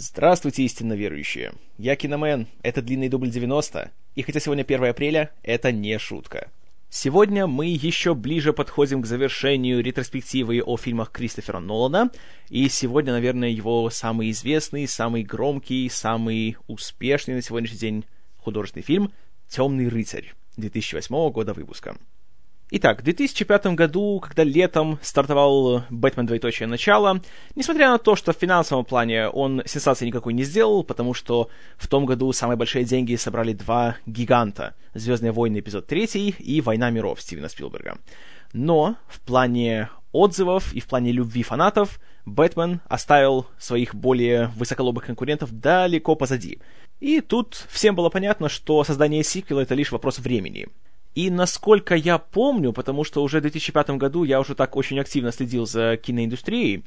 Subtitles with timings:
[0.00, 1.54] Здравствуйте, истинно верующие.
[1.76, 6.52] Я Киномен, это длинный дубль 90, и хотя сегодня 1 апреля, это не шутка.
[6.88, 12.12] Сегодня мы еще ближе подходим к завершению ретроспективы о фильмах Кристофера Нолана,
[12.48, 18.04] и сегодня, наверное, его самый известный, самый громкий, самый успешный на сегодняшний день
[18.36, 19.12] художественный фильм
[19.48, 21.96] «Темный рыцарь» 2008 года выпуска.
[22.70, 26.26] Итак, в 2005 году, когда летом стартовал «Бэтмен.
[26.26, 26.66] Двоеточие.
[26.66, 27.22] Начало»,
[27.54, 31.86] несмотря на то, что в финансовом плане он сенсации никакой не сделал, потому что в
[31.86, 35.60] том году самые большие деньги собрали два гиганта— «Звездные войны.
[35.60, 37.96] Эпизод 3» и «Война миров» Стивена Спилберга.
[38.52, 45.52] Но в плане отзывов и в плане любви фанатов Бэтмен оставил своих более высоколобых конкурентов
[45.52, 46.58] далеко позади.
[47.00, 50.68] И тут всем было понятно, что создание сиквела— это лишь вопрос времени—
[51.18, 55.32] и насколько я помню, потому что уже в 2005 году я уже так очень активно
[55.32, 56.84] следил за киноиндустрией,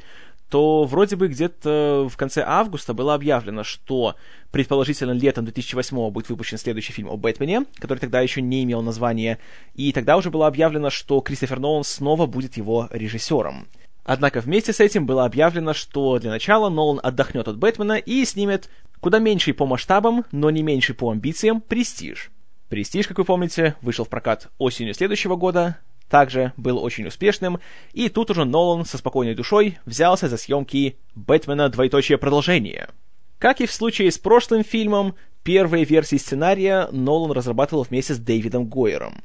[0.49, 4.15] то вроде бы где-то в конце августа было объявлено, что
[4.51, 9.37] предположительно летом 2008 будет выпущен следующий фильм о Бэтмене, который тогда еще не имел названия,
[9.75, 13.67] и тогда уже было объявлено, что Кристофер Нолан снова будет его режиссером.
[14.05, 18.69] Однако вместе с этим было объявлено, что для начала Нолан отдохнет от Бэтмена и снимет
[19.01, 22.31] куда меньший по масштабам, но не меньший по амбициям «Престиж».
[22.71, 25.77] «Престиж», как вы помните, вышел в прокат осенью следующего года,
[26.09, 27.59] также был очень успешным,
[27.91, 31.67] и тут уже Нолан со спокойной душой взялся за съемки «Бэтмена.
[31.67, 32.87] Двоеточие продолжение».
[33.39, 38.67] Как и в случае с прошлым фильмом, первые версии сценария Нолан разрабатывал вместе с Дэвидом
[38.67, 39.21] Гойером.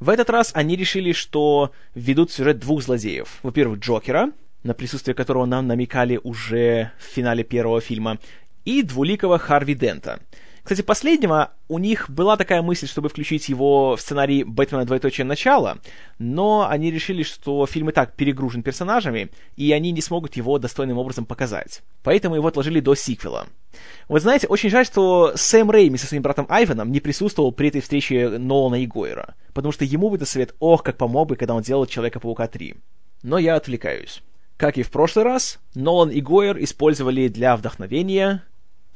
[0.00, 3.40] В этот раз они решили, что введут в сюжет двух злодеев.
[3.42, 8.18] Во-первых, Джокера, на присутствие которого нам намекали уже в финале первого фильма,
[8.64, 10.20] и двуликого Харви Дента—
[10.66, 14.84] кстати, последнего у них была такая мысль, чтобы включить его в сценарий «Бэтмена.
[14.84, 15.24] Двоеточие.
[15.24, 15.78] Начало»,
[16.18, 20.98] но они решили, что фильм и так перегружен персонажами, и они не смогут его достойным
[20.98, 21.82] образом показать.
[22.02, 23.46] Поэтому его отложили до сиквела.
[24.08, 27.80] Вы знаете, очень жаль, что Сэм Рейми со своим братом Айвеном не присутствовал при этой
[27.80, 31.54] встрече Нолана и Гойера, потому что ему бы этот совет ох, как помог бы, когда
[31.54, 32.76] он делал «Человека-паука 3».
[33.22, 34.22] Но я отвлекаюсь.
[34.56, 38.42] Как и в прошлый раз, Нолан и Гойер использовали для вдохновения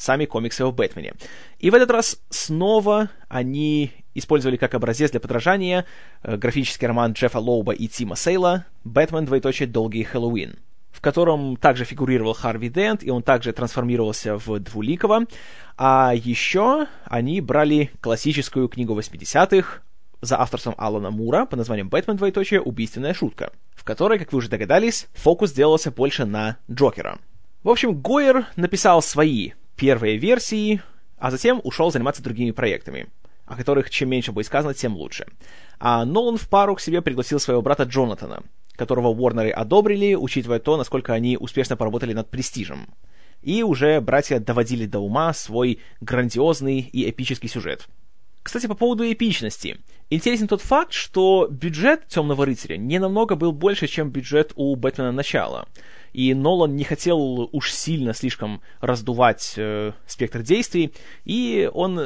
[0.00, 1.12] сами комиксы о Бэтмене.
[1.58, 5.84] И в этот раз снова они использовали как образец для подражания
[6.22, 9.26] э, графический роман Джеффа Лоуба и Тима Сейла «Бэтмен.
[9.26, 9.68] Двоеточие.
[9.68, 10.56] Долгий Хэллоуин»,
[10.90, 15.26] в котором также фигурировал Харви Дент, и он также трансформировался в Двуликого.
[15.76, 19.82] А еще они брали классическую книгу 80-х
[20.22, 22.16] за авторством Алана Мура под названием «Бэтмен.
[22.16, 22.62] Двоеточие.
[22.62, 27.18] Убийственная шутка», в которой, как вы уже догадались, фокус делался больше на Джокера.
[27.62, 30.82] В общем, Гойер написал свои первые версии,
[31.16, 33.08] а затем ушел заниматься другими проектами,
[33.46, 35.26] о которых чем меньше будет сказано, тем лучше.
[35.78, 38.42] А Нолан в пару к себе пригласил своего брата Джонатана,
[38.76, 42.88] которого Уорнеры одобрили, учитывая то, насколько они успешно поработали над «Престижем».
[43.40, 47.88] И уже братья доводили до ума свой грандиозный и эпический сюжет.
[48.42, 49.78] Кстати, по поводу эпичности.
[50.10, 55.10] Интересен тот факт, что бюджет «Темного рыцаря» не намного был больше, чем бюджет у «Бэтмена.
[55.10, 55.66] Начала»
[56.12, 60.92] и Нолан не хотел уж сильно слишком раздувать э, спектр действий,
[61.24, 62.00] и он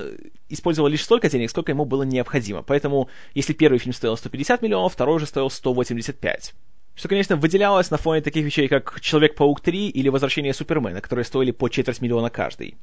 [0.48, 2.62] использовал лишь столько денег, сколько ему было необходимо.
[2.62, 6.54] Поэтому, если первый фильм стоил 150 миллионов, второй же стоил 185.
[6.94, 11.50] Что, конечно, выделялось на фоне таких вещей, как «Человек-паук 3» или «Возвращение Супермена», которые стоили
[11.50, 12.76] по четверть миллиона каждый.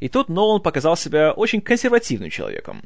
[0.00, 2.82] И тут Нолан показал себя очень консервативным человеком.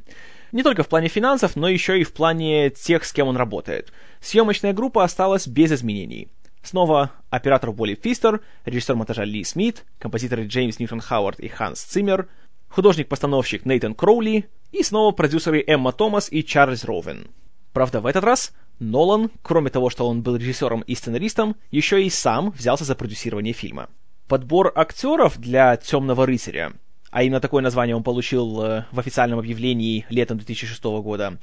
[0.52, 3.92] Не только в плане финансов, но еще и в плане тех, с кем он работает.
[4.20, 6.28] Съемочная группа осталась без изменений.
[6.62, 12.28] Снова оператор Уолли Фистер, режиссер монтажа Ли Смит, композиторы Джеймс Ньютон Хауард и Ханс Циммер,
[12.68, 17.26] художник-постановщик Нейтан Кроули и снова продюсеры Эмма Томас и Чарльз Роуэн.
[17.72, 22.10] Правда, в этот раз Нолан, кроме того, что он был режиссером и сценаристом, еще и
[22.10, 23.88] сам взялся за продюсирование фильма.
[24.28, 26.72] Подбор актеров для «Темного рыцаря»,
[27.10, 31.38] а именно такое название он получил э, в официальном объявлении летом 2006 года,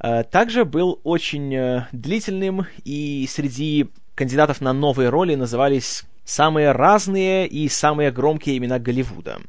[0.00, 7.46] э, также был очень э, длительным, и среди кандидатов на новые роли назывались самые разные
[7.46, 9.40] и самые громкие имена Голливуда.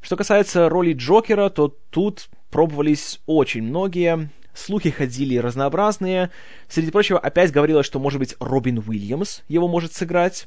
[0.00, 6.30] Что касается роли Джокера, то тут пробовались очень многие, слухи ходили разнообразные.
[6.68, 10.46] Среди прочего, опять говорилось, что, может быть, Робин Уильямс его может сыграть.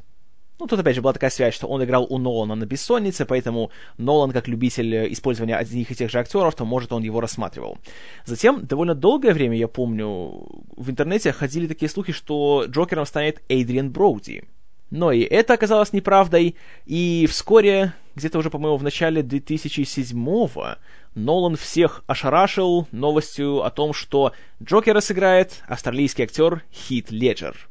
[0.59, 3.71] Ну, тут опять же была такая связь, что он играл у Нолана на «Бессоннице», поэтому
[3.98, 7.77] Нолан, как любитель использования одних и тех же актеров, то, может, он его рассматривал.
[8.25, 13.92] Затем, довольно долгое время, я помню, в интернете ходили такие слухи, что Джокером станет Эйдриан
[13.92, 14.45] Броуди.
[14.89, 16.56] Но и это оказалось неправдой,
[16.86, 20.75] и вскоре, где-то уже, по-моему, в начале 2007-го,
[21.13, 24.31] Нолан всех ошарашил новостью о том, что
[24.63, 27.68] Джокера сыграет австралийский актер Хит Леджер.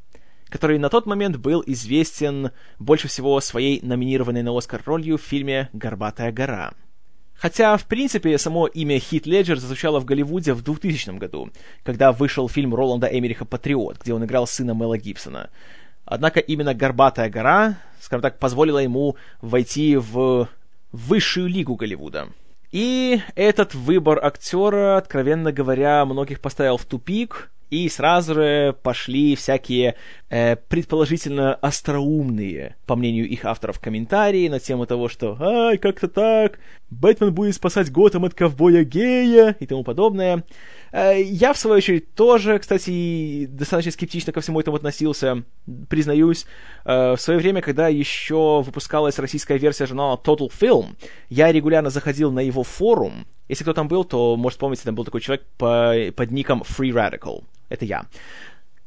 [0.49, 5.69] Который на тот момент был известен больше всего своей номинированной на Оскар ролью в фильме
[5.73, 6.73] «Горбатая гора».
[7.35, 11.51] Хотя, в принципе, само имя Хит Леджер зазвучало в Голливуде в 2000 году,
[11.85, 15.51] когда вышел фильм Роланда Эмериха «Патриот», где он играл сына Мела Гибсона.
[16.07, 20.49] Однако именно «Горбатая гора», скажем так, позволила ему войти в
[20.93, 22.29] высшую лигу Голливуда.
[22.73, 29.97] И этот выбор актера, откровенно говоря, многих поставил в тупик, и сразу же пошли всякие
[30.29, 36.59] э, предположительно остроумные, по мнению их авторов, комментарии на тему того, что «Ай, как-то так,
[36.91, 40.45] Бэтмен будет спасать Готэм от ковбоя-гея» и тому подобное.
[40.93, 45.43] Э, я, в свою очередь, тоже, кстати, достаточно скептично ко всему этому относился,
[45.89, 46.47] признаюсь.
[46.85, 50.97] Э, в свое время, когда еще выпускалась российская версия журнала Total Film,
[51.29, 53.27] я регулярно заходил на его форум.
[53.49, 56.93] Если кто там был, то, может, помните, там был такой человек по, под ником Free
[56.93, 57.45] Radical.
[57.69, 58.07] Это я.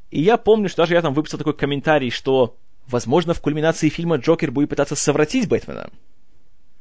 [0.09, 2.57] И я помню, что даже я там выписал такой комментарий, что,
[2.87, 5.89] возможно, в кульминации фильма Джокер будет пытаться совратить Бэтмена.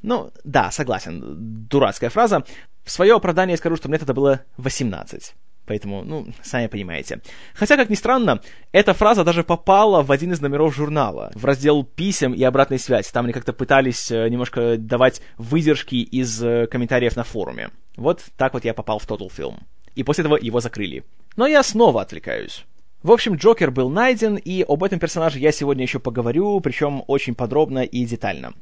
[0.03, 2.45] Ну, да, согласен, дурацкая фраза.
[2.85, 5.35] В свое оправдание скажу, что мне тогда было 18.
[5.67, 7.21] Поэтому, ну, сами понимаете.
[7.53, 8.41] Хотя, как ни странно,
[8.73, 13.11] эта фраза даже попала в один из номеров журнала, в раздел писем и обратной связи.
[13.13, 17.69] Там они как-то пытались э, немножко давать выдержки из э, комментариев на форуме.
[17.97, 19.59] Вот так вот я попал в Total Film.
[19.95, 21.05] И после этого его закрыли.
[21.37, 22.65] Но я снова отвлекаюсь.
[23.03, 27.35] В общем, Джокер был найден, и об этом персонаже я сегодня еще поговорю, причем очень
[27.35, 28.55] подробно и детально.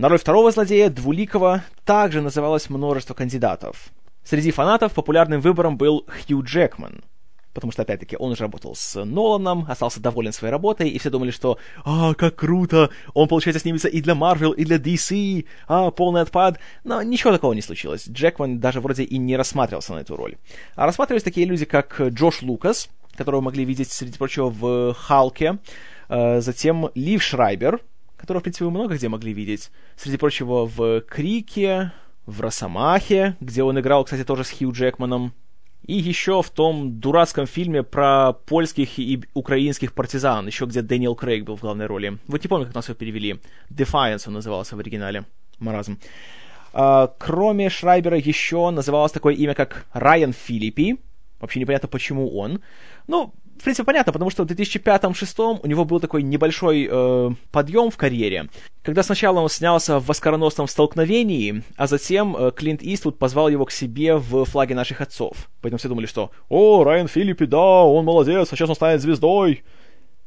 [0.00, 3.90] На роль второго злодея, Двуликого, также называлось множество кандидатов.
[4.24, 7.04] Среди фанатов популярным выбором был Хью Джекман,
[7.52, 11.30] потому что, опять-таки, он уже работал с Ноланом, остался доволен своей работой, и все думали,
[11.30, 12.88] что «А, как круто!
[13.12, 15.44] Он, получается, снимется и для Marvel, и для DC!
[15.68, 18.08] А, полный отпад!» Но ничего такого не случилось.
[18.08, 20.36] Джекман даже вроде и не рассматривался на эту роль.
[20.76, 25.58] А рассматривались такие люди, как Джош Лукас, которого могли видеть, среди прочего, в «Халке»,
[26.08, 27.80] э, затем Лив Шрайбер,
[28.20, 29.70] которого, в принципе, вы много где могли видеть.
[29.96, 31.92] Среди прочего, в «Крике»,
[32.26, 35.32] в «Росомахе», где он играл, кстати, тоже с Хью Джекманом.
[35.86, 41.44] И еще в том дурацком фильме про польских и украинских партизан, еще где Дэниел Крейг
[41.44, 42.18] был в главной роли.
[42.28, 43.40] Вот не помню, как нас его перевели.
[43.70, 45.24] Defiance он назывался в оригинале.
[45.58, 45.98] Маразм.
[46.72, 50.98] А, кроме Шрайбера еще называлось такое имя, как Райан Филиппи.
[51.40, 52.60] Вообще непонятно, почему он.
[53.06, 57.90] Ну, в принципе, понятно, потому что в 2005-2006 у него был такой небольшой э, подъем
[57.90, 58.48] в карьере,
[58.82, 63.70] когда сначала он снялся в «Оскароносном столкновении», а затем э, Клинт Иствуд позвал его к
[63.70, 65.50] себе в «Флаге наших отцов».
[65.60, 69.62] Поэтому все думали, что «О, Райан Филиппи, да, он молодец, а сейчас он станет звездой».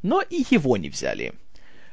[0.03, 1.33] Но и его не взяли.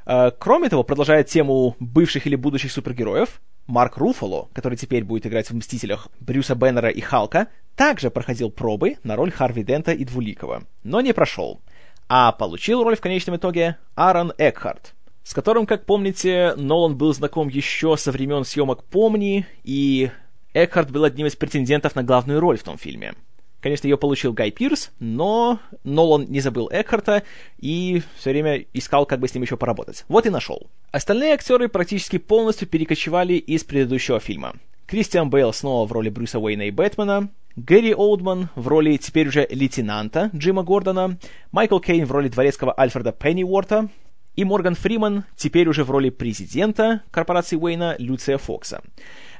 [0.04, 5.48] Э, кроме того, продолжая тему бывших или будущих супергероев, Марк Руфало, который теперь будет играть
[5.48, 7.48] в «Мстителях» Брюса Беннера и Халка,
[7.80, 11.62] также проходил пробы на роль Харви Дента и Двуликова, но не прошел.
[12.10, 14.92] А получил роль в конечном итоге Аарон Экхарт,
[15.22, 20.10] с которым, как помните, Нолан был знаком еще со времен съемок «Помни», и
[20.52, 23.14] Экхарт был одним из претендентов на главную роль в том фильме.
[23.62, 27.22] Конечно, ее получил Гай Пирс, но Нолан не забыл Экхарта
[27.56, 30.04] и все время искал, как бы с ним еще поработать.
[30.08, 30.68] Вот и нашел.
[30.90, 34.56] Остальные актеры практически полностью перекочевали из предыдущего фильма.
[34.86, 39.47] Кристиан Бейл снова в роли Брюса Уэйна и Бэтмена, Гэри Олдман в роли теперь уже
[39.50, 41.19] лейтенанта Джима Гордона,
[41.52, 43.88] Майкл Кейн в роли дворецкого Альфреда Пенниуорта
[44.37, 48.82] и Морган Фриман теперь уже в роли президента корпорации Уэйна Люция Фокса.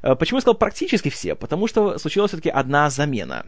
[0.03, 1.35] Э, почему я сказал практически все?
[1.35, 3.47] Потому что случилась все-таки одна замена.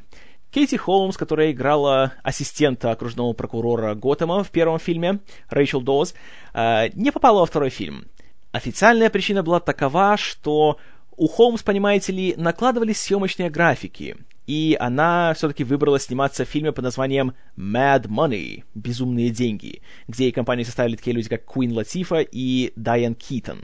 [0.51, 6.15] Кейти Холмс, которая играла ассистента окружного прокурора Готэма в первом фильме, Рэйчел Доуз,
[6.55, 8.07] э, не попала во второй фильм.
[8.53, 10.79] Официальная причина была такова, что
[11.17, 16.85] у Холмс, понимаете ли, накладывались съемочные графики, и она все-таки выбрала сниматься в фильме под
[16.85, 22.73] названием Mad Money— «Безумные деньги», где и компании составили такие люди, как Куин Латифа и
[22.77, 23.61] Дайан Китон.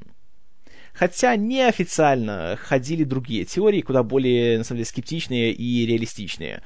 [0.93, 6.63] Хотя неофициально ходили другие теории, куда более, на самом деле, скептичные и реалистичные.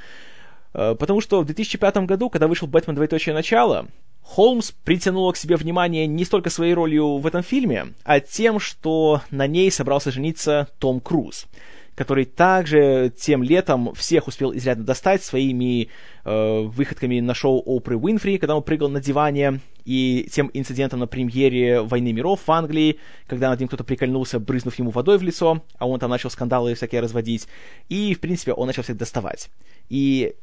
[0.73, 2.95] Э, потому что в 2005 году, когда вышел «Бэтмен.
[2.95, 3.35] Двоеточие.
[3.35, 3.88] Начало»,
[4.23, 9.21] Холмс притянула к себе внимание не столько своей ролью в этом фильме, а тем, что
[9.31, 11.47] на ней собрался жениться Том Круз—
[11.95, 15.89] который также тем летом всех успел изрядно достать своими
[16.25, 21.07] э, выходками на шоу Опры Уинфри, когда он прыгал на диване, и тем инцидентом на
[21.07, 25.63] премьере «Войны миров» в Англии, когда над ним кто-то прикольнулся, брызнув ему водой в лицо,
[25.79, 27.49] а он там начал скандалы всякие разводить,
[27.89, 29.51] и, в принципе, он начал всех доставать.
[29.89, 30.35] И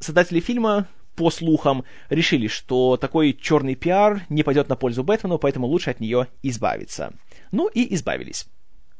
[0.00, 0.88] создатели фильма
[1.18, 5.98] по слухам, решили, что такой черный пиар не пойдет на пользу Бэтмену, поэтому лучше от
[5.98, 7.12] нее избавиться.
[7.50, 8.46] Ну и избавились.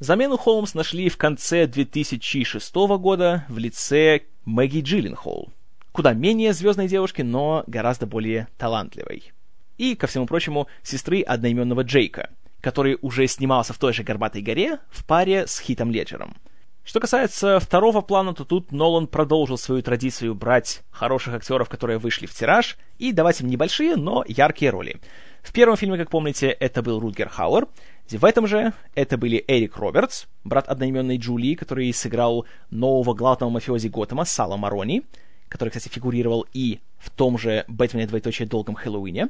[0.00, 5.50] Замену Холмс нашли в конце 2006 года в лице Мэгги Джилленхол,
[5.90, 9.32] куда менее звездной девушки, но гораздо более талантливой.
[9.76, 14.78] и, ко всему прочему, сестры одноименного Джейка, который уже снимался в той же «Горбатой горе»
[14.88, 16.36] в паре с Хитом Леджером.
[16.84, 22.26] Что касается второго плана, то тут Нолан продолжил свою традицию брать хороших актеров, которые вышли
[22.26, 25.00] в тираж, и давать им небольшие, но яркие роли.
[25.42, 27.68] В первом фильме, как помните, это был Рутгер Хауэр.
[28.10, 33.88] В этом же это были Эрик Робертс, брат одноименной Джулии, который сыграл нового главного мафиози
[33.88, 35.02] Готэма, Сала Марони,
[35.48, 39.28] который, кстати, фигурировал и в том же «Бэтмене двоеточие долгом Хэллоуине»,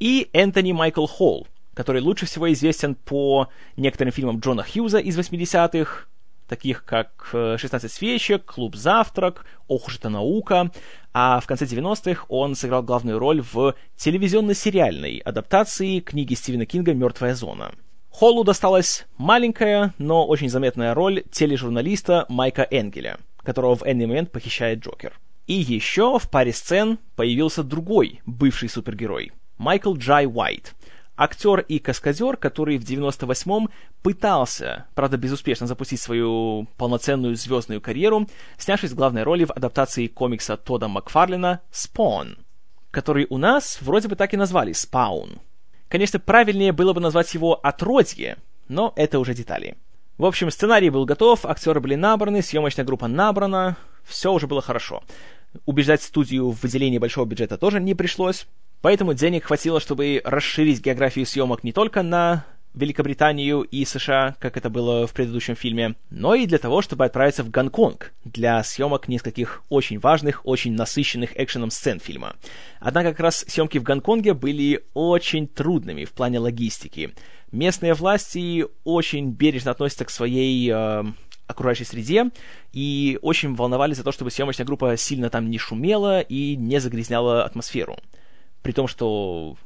[0.00, 6.06] и Энтони Майкл Холл, который лучше всего известен по некоторым фильмам Джона Хьюза из 80-х,
[6.46, 10.70] таких как «16 свечек», «Клуб завтрак», «Ох уж это наука»,
[11.14, 17.34] а в конце 90-х он сыграл главную роль в телевизионно-сериальной адаптации книги Стивена Кинга «Мертвая
[17.34, 17.72] зона».
[18.16, 24.84] Холлу досталась маленькая, но очень заметная роль тележурналиста Майка Энгеля, которого в энный момент похищает
[24.84, 25.18] Джокер.
[25.48, 30.76] И еще в паре сцен появился другой бывший супергерой— Майкл Джай Уайт,
[31.16, 33.68] актер и каскадер, который в 98-м
[34.04, 38.28] пытался, правда безуспешно, запустить свою полноценную звездную карьеру,
[38.58, 42.38] снявшись в главной роли в адаптации комикса Тода Макфарлина «Spawn»,
[42.92, 45.40] который у нас вроде бы так и назвали «Spawn».
[45.88, 48.38] Конечно, правильнее было бы назвать его «Отродье»,
[48.68, 49.76] но это уже детали.
[50.16, 55.02] В общем, сценарий был готов, актеры были набраны, съемочная группа набрана, все уже было хорошо.
[55.66, 58.46] Убеждать студию в выделении большого бюджета тоже не пришлось,
[58.80, 64.68] поэтому денег хватило, чтобы расширить географию съемок не только на Великобританию и США, как это
[64.68, 69.62] было в предыдущем фильме, но и для того, чтобы отправиться в Гонконг для съемок нескольких
[69.68, 72.34] очень важных, очень насыщенных экшеном сцен фильма.
[72.80, 77.14] Однако как раз съемки в Гонконге были очень трудными в плане логистики.
[77.52, 81.04] Местные власти очень бережно относятся к своей э,
[81.46, 82.30] окружающей среде
[82.72, 87.44] и очень волновались за то, чтобы съемочная группа сильно там не шумела и не загрязняла
[87.44, 87.96] атмосферу.
[88.62, 89.56] При том, что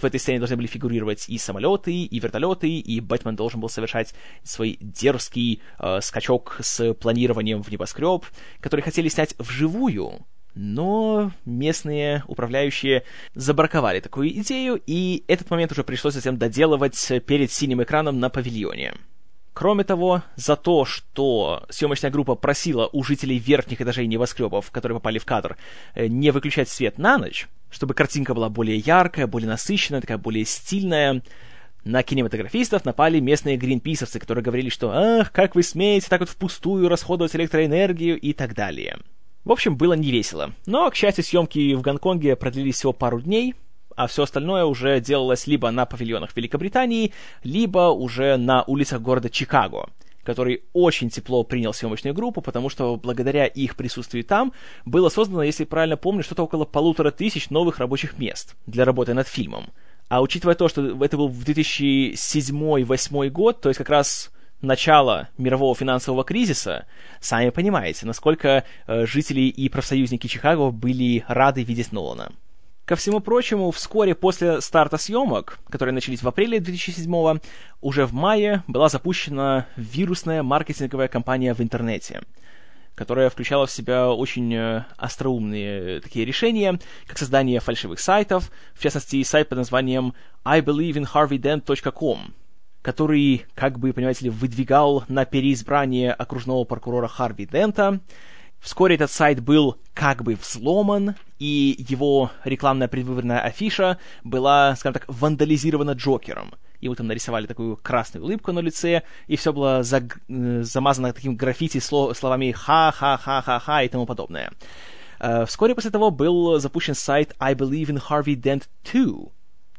[0.00, 4.14] в этой сцене должны были фигурировать и самолеты, и вертолеты, и Бэтмен должен был совершать
[4.42, 8.24] свой дерзкий э, скачок с планированием в небоскреб,
[8.60, 16.14] который хотели снять вживую, но местные управляющие забраковали такую идею, и этот момент уже пришлось
[16.14, 18.94] затем доделывать перед синим экраном на павильоне.
[19.52, 25.18] Кроме того, за то, что съемочная группа просила у жителей верхних этажей небоскребов, которые попали
[25.18, 25.56] в кадр,
[25.94, 30.44] э, не выключать свет на ночь, чтобы картинка была более яркая, более насыщенная, такая более
[30.44, 31.22] стильная,
[31.84, 36.88] на кинематографистов напали местные гринписовцы, которые говорили, что «Ах, как вы смеете так вот впустую
[36.88, 38.98] расходовать электроэнергию» и так далее.
[39.44, 40.52] В общем, было невесело.
[40.66, 43.54] Но, к счастью, съемки в Гонконге продлились всего пару дней,
[43.94, 47.12] а все остальное уже делалось либо на павильонах Великобритании,
[47.44, 49.88] либо уже на улицах города Чикаго,
[50.26, 54.52] который очень тепло принял съемочную группу, потому что благодаря их присутствию там
[54.84, 59.28] было создано, если правильно помню, что-то около полутора тысяч новых рабочих мест для работы над
[59.28, 59.70] фильмом.
[60.08, 64.30] А учитывая то, что это был в 2007-2008 год, то есть как раз
[64.60, 66.86] начало мирового финансового кризиса,
[67.20, 72.32] сами понимаете, насколько э, жители и профсоюзники Чикаго были рады видеть Нолана.
[72.86, 77.40] Ко всему прочему, вскоре после старта съемок, которые начались в апреле 2007
[77.80, 82.22] уже в мае была запущена вирусная маркетинговая кампания в интернете,
[82.94, 86.78] которая включала в себя очень э, остроумные такие решения,
[87.08, 90.14] как создание фальшивых сайтов, в частности, сайт под названием
[90.44, 92.18] ibelieveinharveydent.com,
[92.82, 97.98] который, как бы, понимаете ли, выдвигал на переизбрание окружного прокурора Харви Дента,
[98.66, 105.04] Вскоре этот сайт был как бы взломан, и его рекламная предвыборная афиша была, скажем так,
[105.06, 106.52] вандализирована Джокером.
[106.80, 110.18] Ему там нарисовали такую красную улыбку на лице, и все было заг...
[110.28, 112.18] Э, замазано таким граффити слов...
[112.18, 114.50] словами «ха-ха-ха-ха-ха» и тому подобное.
[115.20, 119.30] Uh, вскоре после того был запущен сайт I Believe in Harvey Dent 2,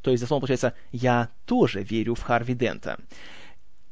[0.01, 2.97] то есть, дословно получается, «Я тоже верю в Харви Дента».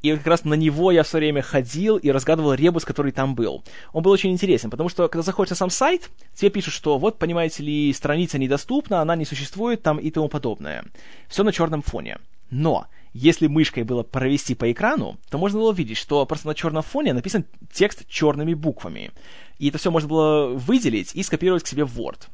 [0.06, 3.64] И как раз на него я все время ходил и разгадывал ребус, который там был.
[3.92, 7.18] Он был очень интересен, потому что, когда заходишь на сам сайт, тебе пишут, что вот,
[7.18, 10.86] понимаете ли, страница недоступна, она не существует там и тому подобное.
[11.28, 12.20] Все на черном фоне.
[12.52, 16.84] Но, если мышкой было провести по экрану, то можно было увидеть, что просто на черном
[16.84, 17.44] фоне написан
[17.74, 19.10] текст черными буквами.
[19.58, 22.28] И это все можно было выделить и скопировать к себе в Word.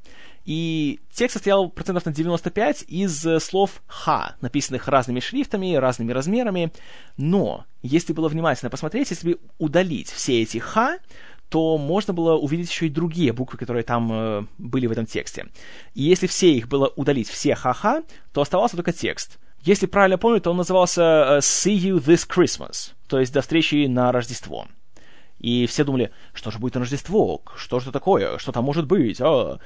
[0.45, 6.71] И текст состоял процентов на 95 из э, слов «ха», написанных разными шрифтами, разными размерами.
[7.17, 10.97] Но, если было внимательно посмотреть, если удалить все эти «ха»,
[11.49, 15.47] то можно было увидеть еще и другие буквы, которые там э, были в этом тексте.
[15.93, 19.37] И если все их было удалить, все «ха-ха», то оставался только текст.
[19.61, 23.85] Если правильно помню, то он назывался э, «See you this Christmas», то есть «До встречи
[23.85, 24.67] на Рождество».
[25.39, 28.85] И все думали, что же будет на Рождество, что же это такое, что там может
[28.85, 29.59] быть, а?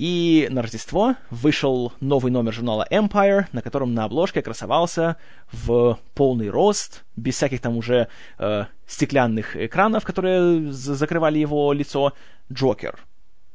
[0.00, 5.18] И на Рождество вышел новый номер журнала Empire, на котором на обложке красовался
[5.52, 12.14] в полный рост, без всяких там уже э, стеклянных экранов, которые закрывали его лицо,
[12.50, 12.98] Джокер.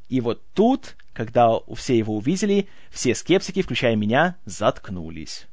[0.08, 5.48] И вот тут, когда все его увидели, все скептики, включая меня, заткнулись.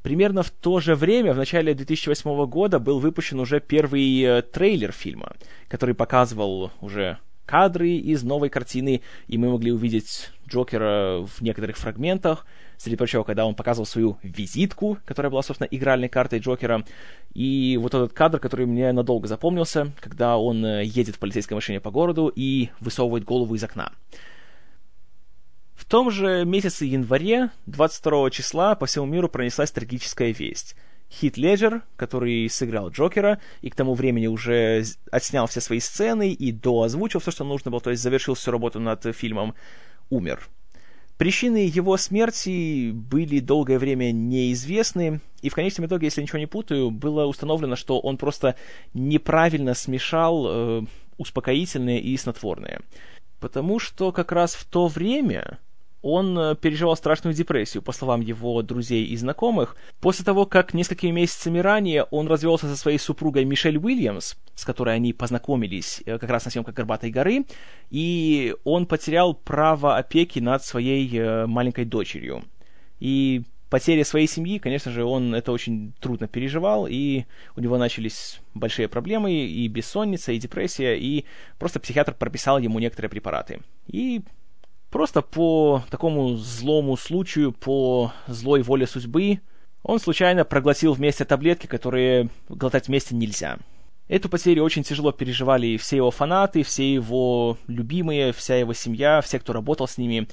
[0.00, 4.92] Примерно в то же время, в начале 2008 года, был выпущен уже первый э, трейлер
[4.92, 5.34] фильма,
[5.68, 7.18] который показывал уже
[7.52, 12.46] кадры из новой картины, и мы могли увидеть Джокера в некоторых фрагментах.
[12.78, 16.82] Среди прочего, когда он показывал свою визитку, которая была, собственно, игральной картой Джокера.
[17.34, 21.78] И вот этот кадр, который мне надолго запомнился, когда он э, едет в полицейской машине
[21.78, 23.92] по городу и высовывает голову из окна.
[25.74, 30.74] В том же месяце январе, 22 числа, по всему миру пронеслась трагическая весть—
[31.12, 36.52] Хит Леджер, который сыграл Джокера, и к тому времени уже отснял все свои сцены и
[36.52, 39.54] доозвучил все, что нужно было, то есть завершил всю работу над фильмом,
[40.10, 40.48] умер.
[41.18, 46.90] Причины его смерти были долгое время неизвестны, и в конечном итоге, если ничего не путаю,
[46.90, 48.56] было установлено, что он просто
[48.94, 50.82] неправильно смешал э,
[51.18, 52.80] успокоительные и снотворные.
[53.38, 55.58] Потому что как раз в то время
[56.02, 61.12] он э, переживал страшную депрессию, по словам его друзей и знакомых, после того, как несколькими
[61.12, 66.28] месяцами ранее он развелся со своей супругой Мишель Уильямс, с которой они познакомились э, как
[66.28, 67.44] раз на съемках «Горбатой горы»,
[67.90, 72.44] и он потерял право опеки над своей э, маленькой дочерью.
[72.98, 77.24] И потеря своей семьи, конечно же, он это очень трудно переживал, и
[77.56, 81.24] у него начались большие проблемы, и бессонница, и депрессия, и
[81.58, 83.60] просто психиатр прописал ему некоторые препараты.
[83.86, 84.22] И
[84.92, 89.40] Просто по такому злому случаю, по злой воле судьбы,
[89.82, 93.56] он случайно проглотил вместе таблетки, которые глотать вместе нельзя.
[94.08, 99.38] Эту потерю очень тяжело переживали все его фанаты, все его любимые, вся его семья, все,
[99.38, 100.28] кто работал с ними.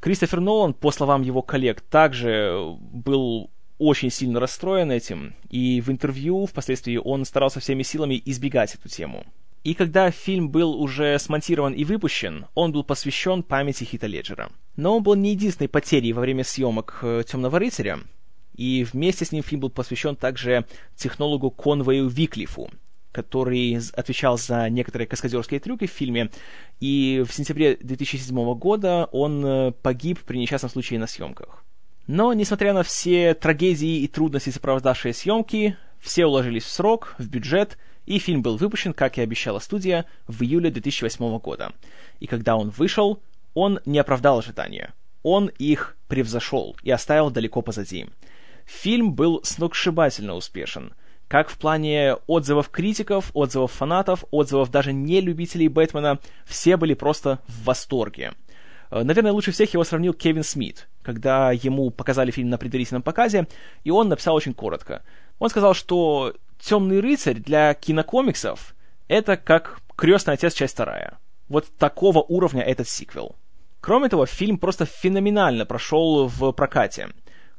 [0.00, 6.46] Кристофер Нолан, по словам его коллег, также был очень сильно расстроен этим, и в интервью
[6.46, 9.26] впоследствии он старался всеми силами избегать эту тему.
[9.64, 14.50] И когда фильм был уже смонтирован и выпущен, он был посвящен памяти Хита Леджера.
[14.76, 17.98] Но он был не единственной потерей во время съемок э, «Темного рыцаря»,
[18.58, 20.66] и вместе с ним фильм был посвящен также
[20.96, 22.70] технологу Конвею Виклифу,
[23.12, 26.30] который отвечал за некоторые каскадерские трюки в фильме,
[26.80, 31.64] и в сентябре 2007 года он э, погиб при несчастном случае на съемках.
[32.08, 37.78] Но, несмотря на все трагедии и трудности, сопровождавшие съемки, все уложились в срок, в бюджет,
[38.08, 41.72] и фильм был выпущен, как и обещала студия, в июле 2008 года.
[42.20, 43.20] И когда он вышел,
[43.52, 44.94] он не оправдал ожидания.
[45.22, 48.06] Он их превзошел и оставил далеко позади.
[48.64, 50.94] Фильм был сногсшибательно успешен.
[51.28, 57.40] Как в плане отзывов критиков, отзывов фанатов, отзывов даже не любителей Бэтмена, все были просто
[57.46, 58.32] в восторге.
[58.90, 63.46] Э, наверное, лучше всех его сравнил Кевин Смит, когда ему показали фильм на предварительном показе,
[63.84, 65.02] и он написал очень коротко.
[65.38, 68.74] Он сказал, что Темный рыцарь для кинокомиксов
[69.08, 71.18] это как Крестный отец часть вторая.
[71.48, 73.34] Вот такого уровня этот сиквел.
[73.80, 77.08] Кроме того, фильм просто феноменально прошел в прокате.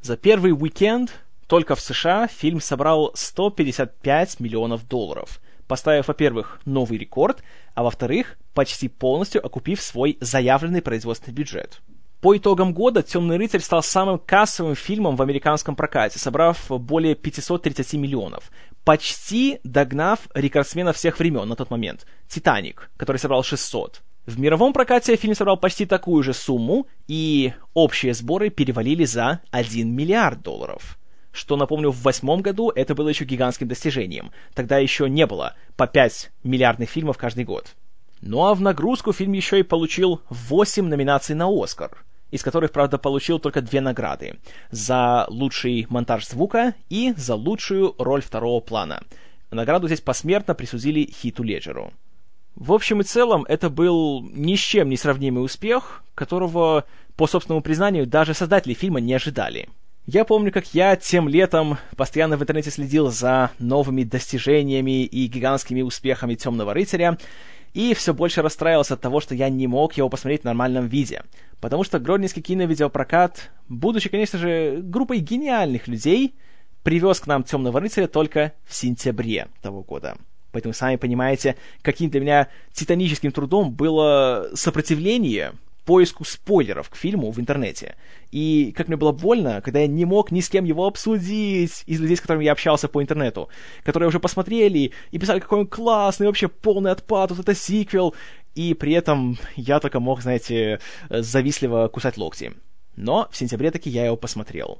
[0.01, 1.11] За первый уикенд
[1.47, 8.87] только в США фильм собрал 155 миллионов долларов, поставив, во-первых, новый рекорд, а во-вторых, почти
[8.87, 11.81] полностью окупив свой заявленный производственный бюджет.
[12.21, 17.93] По итогам года «Темный рыцарь» стал самым кассовым фильмом в американском прокате, собрав более 530
[17.93, 18.51] миллионов,
[18.83, 24.01] почти догнав рекордсмена всех времен на тот момент— «Титаник», который собрал 600.
[24.25, 29.89] В мировом прокате фильм собрал почти такую же сумму, и общие сборы перевалили за 1
[29.89, 30.99] миллиард долларов.
[31.31, 34.31] Что, напомню, в восьмом году это было еще гигантским достижением.
[34.53, 37.75] Тогда еще не было по 5 миллиардных фильмов каждый год.
[38.19, 42.97] Ну а в нагрузку фильм еще и получил 8 номинаций на «Оскар», из которых, правда,
[42.97, 44.39] получил только две награды.
[44.71, 49.03] За лучший монтаж звука и за лучшую роль второго плана.
[49.51, 51.91] Награду здесь посмертно присудили Хиту Леджеру.
[52.55, 57.61] В общем и целом, это был ни с чем не сравнимый успех, которого, по собственному
[57.61, 59.69] признанию, даже создатели фильма не ожидали.
[60.05, 65.83] Я помню, как я тем летом постоянно в интернете следил за новыми достижениями и гигантскими
[65.83, 67.17] успехами Темного рыцаря,
[67.73, 71.23] и все больше расстраивался от того, что я не мог его посмотреть в нормальном виде.
[71.59, 76.35] Потому что Гродненский киновидеопрокат, будучи, конечно же, группой гениальных людей,
[76.83, 80.17] привез к нам «Темного рыцаря» только в сентябре того года.
[80.51, 85.53] Поэтому, сами понимаете, каким для меня титаническим трудом было сопротивление
[85.85, 87.95] поиску спойлеров к фильму в интернете.
[88.31, 91.99] И как мне было больно, когда я не мог ни с кем его обсудить из
[91.99, 93.49] людей, с которыми я общался по интернету,
[93.83, 98.13] которые уже посмотрели и писали, какой он классный, вообще полный отпад, вот это сиквел,
[98.53, 102.53] и при этом я только мог, знаете, завистливо кусать локти.
[102.95, 104.79] Но в сентябре таки я его посмотрел.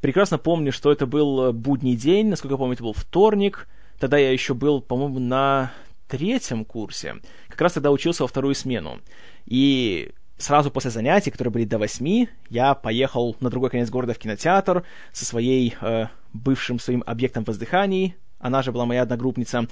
[0.00, 4.32] Прекрасно помню, что это был будний день, насколько я помню, это был вторник, тогда я
[4.32, 5.72] еще был, по-моему, на
[6.08, 7.16] третьем курсе,
[7.48, 9.00] как раз тогда учился во вторую смену.
[9.46, 10.10] И
[10.42, 14.84] сразу после занятий, которые были до восьми, я поехал на другой конец города в кинотеатр
[15.12, 18.16] со своей э, бывшим своим объектом воздыханий.
[18.38, 19.68] Она же была моя одногруппница,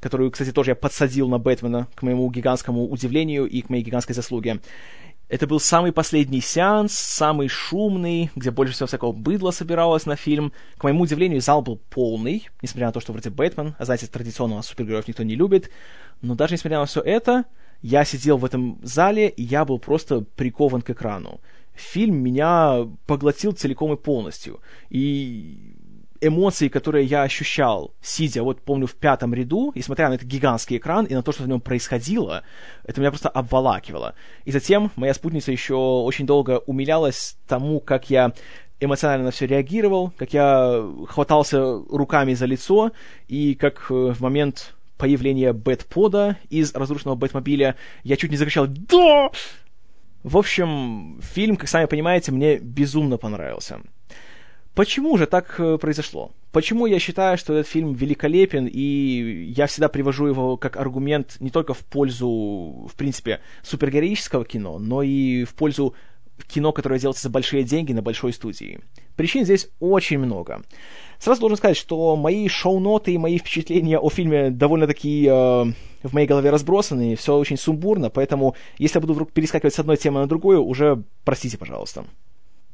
[0.00, 4.14] которую, кстати, тоже я подсадил на Бэтмена, к моему гигантскому удивлению и к моей гигантской
[4.14, 4.60] заслуге.
[5.28, 10.52] Это был самый последний сеанс, самый шумный, где больше всего всякого быдла собиралось на фильм.
[10.78, 14.62] К моему удивлению, зал был полный, несмотря на то, что вроде Бэтмен, а знаете, традиционно
[14.62, 15.68] супергероев никто не любит.
[16.22, 17.44] Но даже несмотря на все это,
[17.82, 21.40] я сидел в этом зале, и я был просто прикован к экрану.
[21.74, 24.60] Фильм меня поглотил целиком и полностью.
[24.88, 25.74] И
[26.20, 30.78] эмоции, которые я ощущал, сидя, вот помню, в пятом ряду, и смотря на этот гигантский
[30.78, 32.42] экран и на то, что в нем происходило,
[32.84, 34.14] это меня просто обволакивало.
[34.44, 38.32] И затем моя спутница еще очень долго умилялась тому, как я
[38.80, 42.92] эмоционально на все реагировал, как я хватался руками за лицо,
[43.26, 49.30] и как э, в момент появления Бэтпода из разрушенного Бэтмобиля я чуть не закричал «Да!».
[50.22, 53.80] В общем, фильм, как сами понимаете, мне безумно понравился.
[54.74, 56.32] Почему же так э, произошло?
[56.52, 61.50] Почему я считаю, что этот фильм великолепен, и я всегда привожу его как аргумент не
[61.50, 65.94] только в пользу, в принципе, супергероического кино, но и в пользу
[66.46, 68.80] кино, которое делается за большие деньги на большой студии.
[69.16, 70.62] Причин здесь очень много.
[71.18, 76.26] Сразу должен сказать, что мои шоу-ноты и мои впечатления о фильме довольно-таки э, в моей
[76.26, 80.26] голове разбросаны, все очень сумбурно, поэтому если я буду вдруг перескакивать с одной темы на
[80.26, 82.04] другую, уже простите, пожалуйста.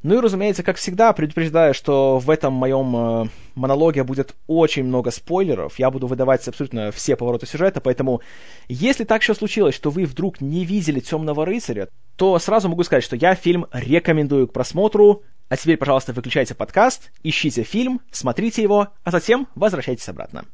[0.03, 5.13] Ну и, разумеется, как всегда, предупреждаю, что в этом моем э, монологе будет очень много
[5.13, 5.79] спойлеров.
[5.79, 8.21] Я буду выдавать абсолютно все повороты сюжета, поэтому
[8.69, 13.05] если так еще случилось, что вы вдруг не видели «Темного рыцаря», то сразу могу сказать,
[13.05, 15.23] что я фильм рекомендую к просмотру.
[15.49, 20.47] А теперь, пожалуйста, выключайте подкаст, ищите фильм, смотрите его, а затем возвращайтесь обратно.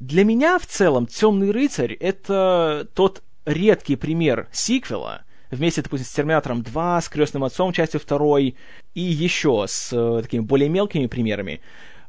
[0.00, 6.62] Для меня в целом «Темный рыцарь»— это тот редкий пример сиквела— вместе, допустим, с Терминатором
[6.62, 8.54] 2, с Крестным Отцом частью 2 и
[8.94, 11.60] еще с э, такими более мелкими примерами,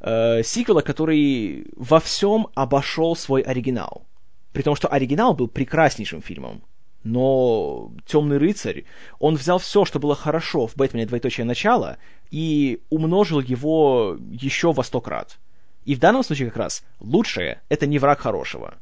[0.02, 4.06] э, сиквела, который во всем обошел свой оригинал.
[4.54, 6.64] При том, что оригинал был прекраснейшим фильмом.
[7.04, 8.84] Но Темный рыцарь,
[9.20, 11.98] он взял все, что было хорошо в Бэтмене двоеточие начала,
[12.32, 15.38] и умножил его еще во сто крат.
[15.86, 18.76] И в данном случае как раз лучшее— это не враг хорошего.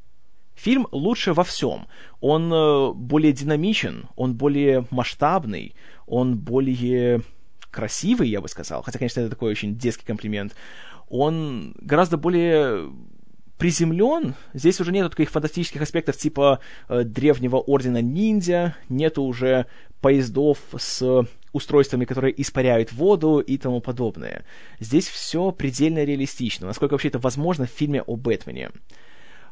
[0.66, 1.86] Фильм лучше во всем.
[2.22, 5.76] Он э, более динамичен, он более масштабный,
[6.08, 7.22] он более
[7.70, 8.82] красивый, я бы сказал.
[8.82, 10.56] Хотя, конечно, это такой очень детский комплимент.
[11.08, 12.92] Он гораздо более
[13.60, 14.34] приземлен.
[14.56, 19.68] Здесь уже нет таких фантастических аспектов типа э, древнего ордена ниндзя, нету уже
[20.02, 24.46] поездов с устройствами, которые испаряют воду и тому подобное.
[24.80, 28.72] Здесь все предельно реалистично, насколько вообще это возможно в фильме о Бэтмене.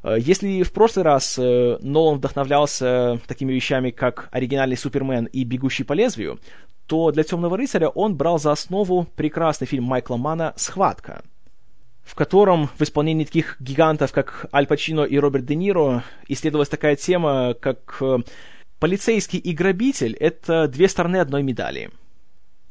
[0.03, 5.83] Э, если в прошлый раз э, Нолан вдохновлялся такими вещами, как оригинальный Супермен и Бегущий
[5.83, 6.39] по лезвию,
[6.87, 11.23] то для Темного рыцаря он брал за основу прекрасный фильм Майкла Мана «Схватка»,
[12.03, 16.97] в котором в исполнении таких гигантов, как Аль Пачино и Роберт Де Ниро, исследовалась такая
[16.97, 18.17] тема, как э,
[18.79, 21.89] полицейский и грабитель— это две стороны одной медали.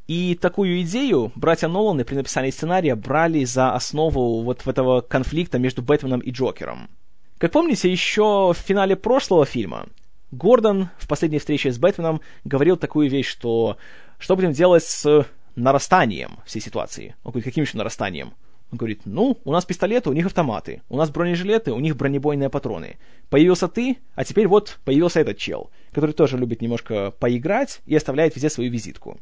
[0.09, 5.81] И такую идею братья Ноланы при написании сценария брали за основу вот этого конфликта между
[5.81, 6.90] Бэтменом и Джокером—
[7.42, 9.88] как помните, еще в финале прошлого фильма
[10.31, 13.78] Гордон в последней встрече с Бэтменом говорил такую вещь, что
[14.20, 15.26] что будем делать с
[15.57, 17.16] нарастанием всей ситуации?
[17.24, 18.35] Он говорит, каким еще нарастанием?
[18.70, 22.48] Он говорит, ну, у нас пистолеты, у них автоматы, у нас бронежилеты, у них бронебойные
[22.48, 22.96] патроны.
[23.28, 28.37] Появился ты, а теперь вот появился этот чел, который тоже любит немножко поиграть и оставляет
[28.37, 29.18] везде свою визитку.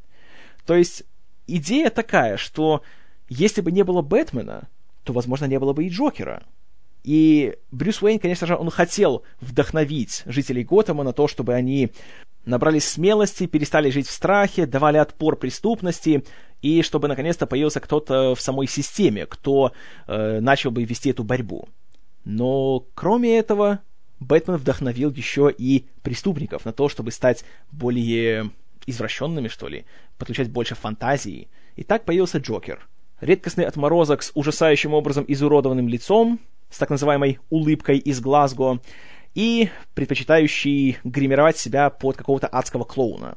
[0.66, 1.04] То есть
[1.46, 2.82] идея такая, что
[3.30, 4.68] если бы не было Бэтмена,
[5.04, 6.42] то, возможно, не было бы и Джокера.
[7.02, 11.90] И Брюс Уэйн, конечно же, он хотел вдохновить жителей Готэма на то, чтобы они
[12.44, 16.24] набрались смелости, перестали жить в страхе, давали отпор преступности,
[16.62, 19.72] и чтобы наконец-то появился кто-то в самой системе, кто
[20.06, 21.68] э, начал бы вести эту борьбу.
[22.24, 23.80] Но кроме этого,
[24.20, 28.50] Бэтмен вдохновил еще и преступников на то, чтобы стать более
[28.86, 29.84] извращенными, что ли,
[30.18, 31.48] подключать больше фантазии.
[31.76, 32.86] И так появился Джокер.
[33.20, 38.80] Редкостный отморозок с ужасающим образом изуродованным лицом, с так называемой улыбкой из Глазго,
[39.34, 43.36] и предпочитающий гримировать себя под какого-то адского клоуна.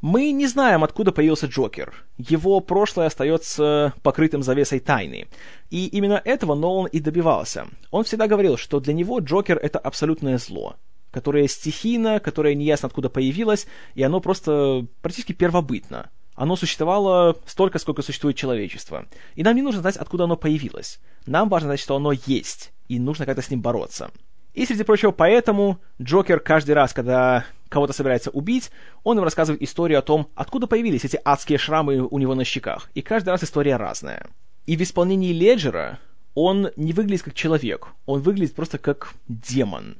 [0.00, 2.06] Мы не знаем, откуда появился Джокер.
[2.18, 5.26] Его прошлое остается покрытым завесой тайны.
[5.70, 7.66] И именно этого Нолан и добивался.
[7.90, 10.76] Он всегда говорил, что для него Джокер— это абсолютное зло,
[11.10, 16.10] которое стихийно, которое неясно откуда появилось, и оно просто практически первобытно.
[16.38, 19.06] Оно существовало столько, сколько существует человечество.
[19.34, 21.00] И нам не нужно знать, откуда оно появилось.
[21.26, 24.12] Нам важно знать, что оно есть, и нужно как-то с ним бороться.
[24.54, 28.70] И, среди прочего, поэтому Джокер каждый раз, когда кого-то собирается убить,
[29.02, 32.88] он им рассказывает историю о том, откуда появились эти адские шрамы у него на щеках.
[32.94, 34.24] И каждый раз история разная.
[34.64, 35.98] И в исполнении Леджера
[36.34, 39.96] он не выглядит как человек, он выглядит просто как демон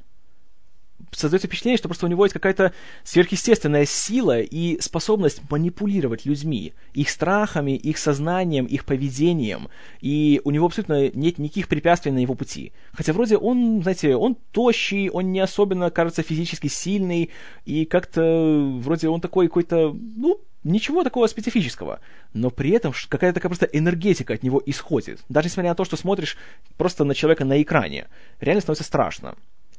[1.11, 7.09] создается впечатление, что просто у него есть какая-то сверхъестественная сила и способность манипулировать людьми, их
[7.09, 9.69] страхами, их сознанием, их поведением,
[10.01, 12.71] и у него абсолютно нет никаких препятствий на его пути.
[12.93, 17.29] Хотя вроде он, знаете, он тощий, он не особенно, кажется, физически сильный,
[17.65, 22.01] и как-то вроде он такой какой-то, ну, Ничего такого специфического,
[22.33, 25.21] но при этом какая-то такая просто энергетика от него исходит.
[25.29, 26.37] Даже несмотря на то, что смотришь
[26.77, 28.07] просто на человека на экране,
[28.41, 29.35] реально становится страшно.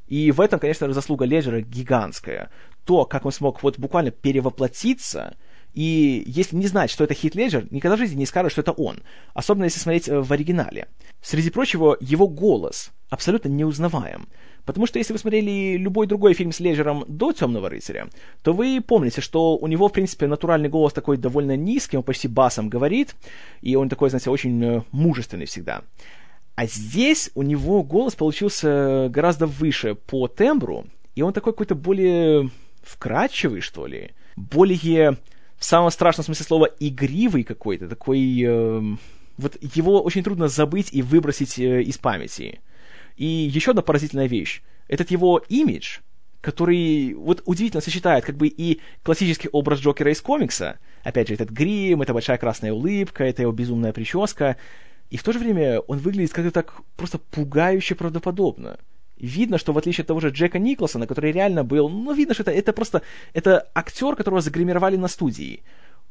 [0.07, 2.49] И в этом, конечно, заслуга Леджера гигантская.
[2.85, 5.35] То, как он смог вот буквально перевоплотиться,
[5.73, 8.73] и если не знать, что это Хит Леджер, никогда в жизни не скажут, что это
[8.73, 8.99] он.
[9.33, 10.87] Особенно если смотреть э, в оригинале.
[11.21, 14.27] Среди прочего, его голос абсолютно неузнаваем.
[14.65, 18.09] Потому что если вы смотрели любой другой фильм с Леджером до «Темного рыцаря»,
[18.43, 22.27] то вы помните, что у него, в принципе, натуральный голос такой довольно низкий, он почти
[22.27, 23.15] басом говорит,
[23.61, 25.83] и он такой, знаете, очень э, мужественный всегда.
[26.55, 30.85] А здесь у него голос получился гораздо выше по тембру,
[31.15, 32.49] и он такой какой-то более
[32.83, 35.17] вкрадчивый, что ли, более,
[35.57, 38.43] в самом страшном смысле слова, игривый какой-то, такой...
[38.43, 38.81] Э,
[39.37, 42.59] вот его очень трудно забыть и выбросить э, из памяти.
[43.17, 44.61] И еще одна поразительная вещь.
[44.87, 45.99] Этот его имидж,
[46.41, 51.49] который вот удивительно сочетает как бы и классический образ Джокера из комикса, опять же, этот
[51.49, 54.57] грим, эта большая красная улыбка, эта его безумная прическа,
[55.11, 58.79] и в то же время он выглядит как-то так просто пугающе правдоподобно.
[59.17, 62.43] Видно, что в отличие от того же Джека Николсона, который реально был, ну, видно, что
[62.43, 63.01] это, это просто,
[63.33, 65.63] это актер, которого загримировали на студии.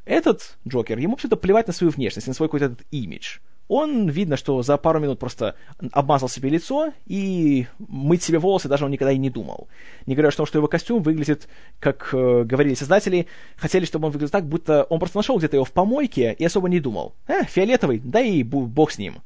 [0.04, 3.38] Этот Джокер, ему вообще-то плевать на свою внешность, на свой какой-то этот имидж
[3.70, 5.54] он, видно, что за пару минут просто
[5.92, 9.68] обмазал себе лицо, и мыть себе волосы даже он никогда и не думал.
[10.06, 11.46] Не говоря о том, что его костюм выглядит,
[11.78, 15.64] как э, говорили создатели, хотели, чтобы он выглядел так, будто он просто нашел где-то его
[15.64, 17.14] в помойке и особо не думал.
[17.28, 19.22] Э, фиолетовый, да и бог с ним.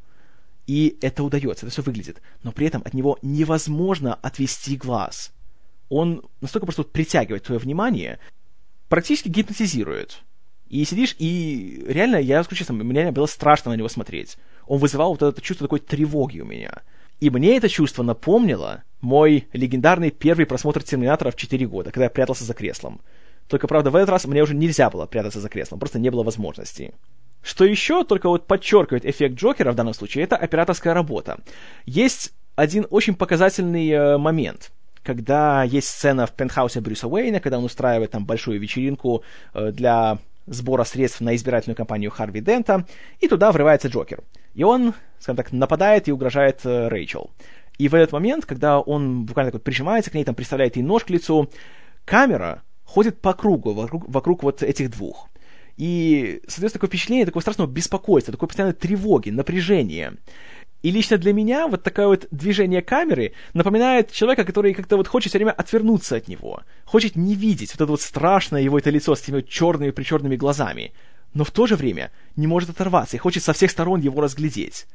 [0.66, 2.20] И это удается, это все выглядит.
[2.42, 5.32] Но при этом от него невозможно отвести глаз.
[5.88, 8.18] Он настолько просто притягивает твое внимание,
[8.90, 10.20] практически гипнотизирует.
[10.68, 14.38] И сидишь, и реально, я скажу честно, мне реально было страшно на него смотреть.
[14.66, 16.82] Он вызывал вот это чувство такой тревоги у меня.
[17.20, 22.10] И мне это чувство напомнило мой легендарный первый просмотр Терминатора в 4 года, когда я
[22.10, 23.00] прятался за креслом.
[23.48, 26.22] Только, правда, в этот раз мне уже нельзя было прятаться за креслом, просто не было
[26.22, 26.94] возможности.
[27.42, 31.38] Что еще только вот подчеркивает эффект Джокера в данном случае, это операторская работа.
[31.84, 34.72] Есть один очень показательный э, момент
[35.04, 39.22] когда есть сцена в пентхаусе Брюса Уэйна, когда он устраивает там большую вечеринку
[39.52, 42.86] э, для сбора средств на избирательную кампанию Харви Дента,
[43.20, 44.22] и туда врывается Джокер.
[44.54, 47.30] И он, скажем так, нападает и угрожает э, Рэйчел.
[47.78, 50.82] И в этот момент, когда он буквально так вот прижимается к ней, там приставляет ей
[50.82, 51.50] нож к лицу,
[52.04, 55.28] камера ходит по кругу, вокруг, вокруг вот этих двух.
[55.76, 60.14] И создается такое впечатление такого страшного беспокойства, такой постоянной тревоги, напряжения.
[60.84, 65.30] И лично для меня вот такое вот движение камеры напоминает человека, который как-то вот хочет
[65.30, 69.14] все время отвернуться от него, хочет не видеть вот это вот страшное его это лицо
[69.14, 70.92] с этими вот черными причерными глазами,
[71.32, 74.86] но в то же время не может оторваться и хочет со всех сторон его разглядеть.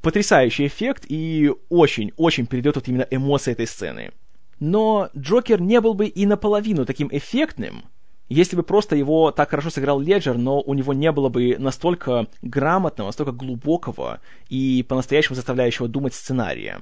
[0.00, 4.12] Потрясающий эффект и очень-очень передает вот именно эмоции этой сцены.
[4.60, 7.84] Но Джокер не был бы и наполовину таким эффектным,
[8.28, 12.26] если бы просто его так хорошо сыграл Леджер, но у него не было бы настолько
[12.42, 16.80] грамотного, настолько глубокого и по-настоящему заставляющего думать сценария.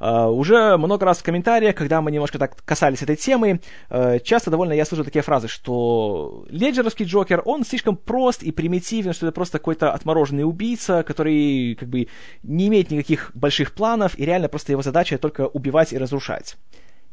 [0.00, 4.48] Uh, уже много раз в комментариях, когда мы немножко так касались этой темы, uh, часто
[4.48, 9.34] довольно я слышу такие фразы, что леджеровский Джокер, он слишком прост и примитивен, что это
[9.34, 12.06] просто какой-то отмороженный убийца, который как бы
[12.44, 16.56] не имеет никаких больших планов, и реально просто его задача только убивать и разрушать.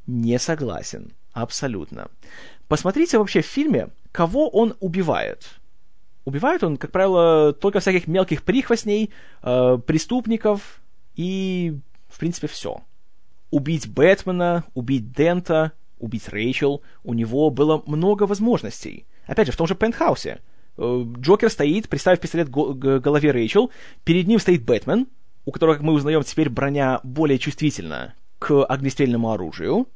[0.07, 1.11] Не согласен.
[1.33, 2.07] Абсолютно.
[2.67, 5.59] Посмотрите вообще в фильме, кого он убивает.
[6.23, 9.11] Убивает он, как правило, только всяких мелких прихвостней,
[9.43, 10.81] э, преступников
[11.15, 12.81] и, в принципе, все.
[13.51, 19.05] Убить Бэтмена, убить Дента, убить Рэйчел, у него было много возможностей.
[19.27, 20.41] Опять же, в том же пентхаусе.
[20.77, 23.71] Э, Джокер стоит, приставив пистолет к голове Рэйчел,
[24.03, 25.07] перед ним стоит Бэтмен,
[25.45, 29.87] у которого, как мы узнаем, теперь броня более чувствительна к огнестрельному оружию,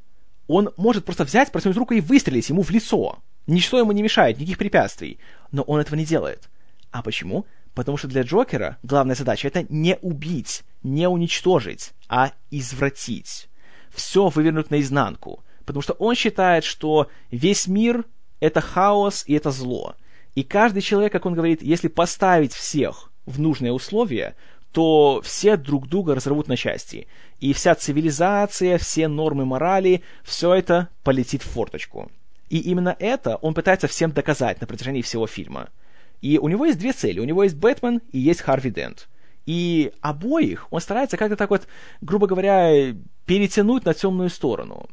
[0.50, 3.18] он может просто взять, протянуть руку и выстрелить ему в лицо.
[3.46, 5.18] Ничто ему не мешает, никаких препятствий.
[5.52, 6.48] Но он этого не делает.
[6.90, 7.46] А почему?
[7.74, 13.48] Потому что для Джокера главная задача это не убить, не уничтожить, а извратить.
[13.90, 15.44] Все вывернуть наизнанку.
[15.64, 18.04] Потому что он считает, что весь мир
[18.40, 19.94] это хаос и это зло.
[20.34, 24.34] И каждый человек, как он говорит, если поставить всех в нужные условия,
[24.72, 27.08] то все друг друга разорвут на части.
[27.40, 32.10] И вся цивилизация, все нормы морали, все это полетит в форточку.
[32.48, 35.68] И именно это он пытается всем доказать на протяжении всего фильма.
[36.20, 37.20] И у него есть две цели.
[37.20, 39.08] У него есть Бэтмен и есть Харви Дент.
[39.46, 41.66] И обоих он старается как-то так вот,
[42.00, 44.88] грубо говоря, перетянуть на темную сторону.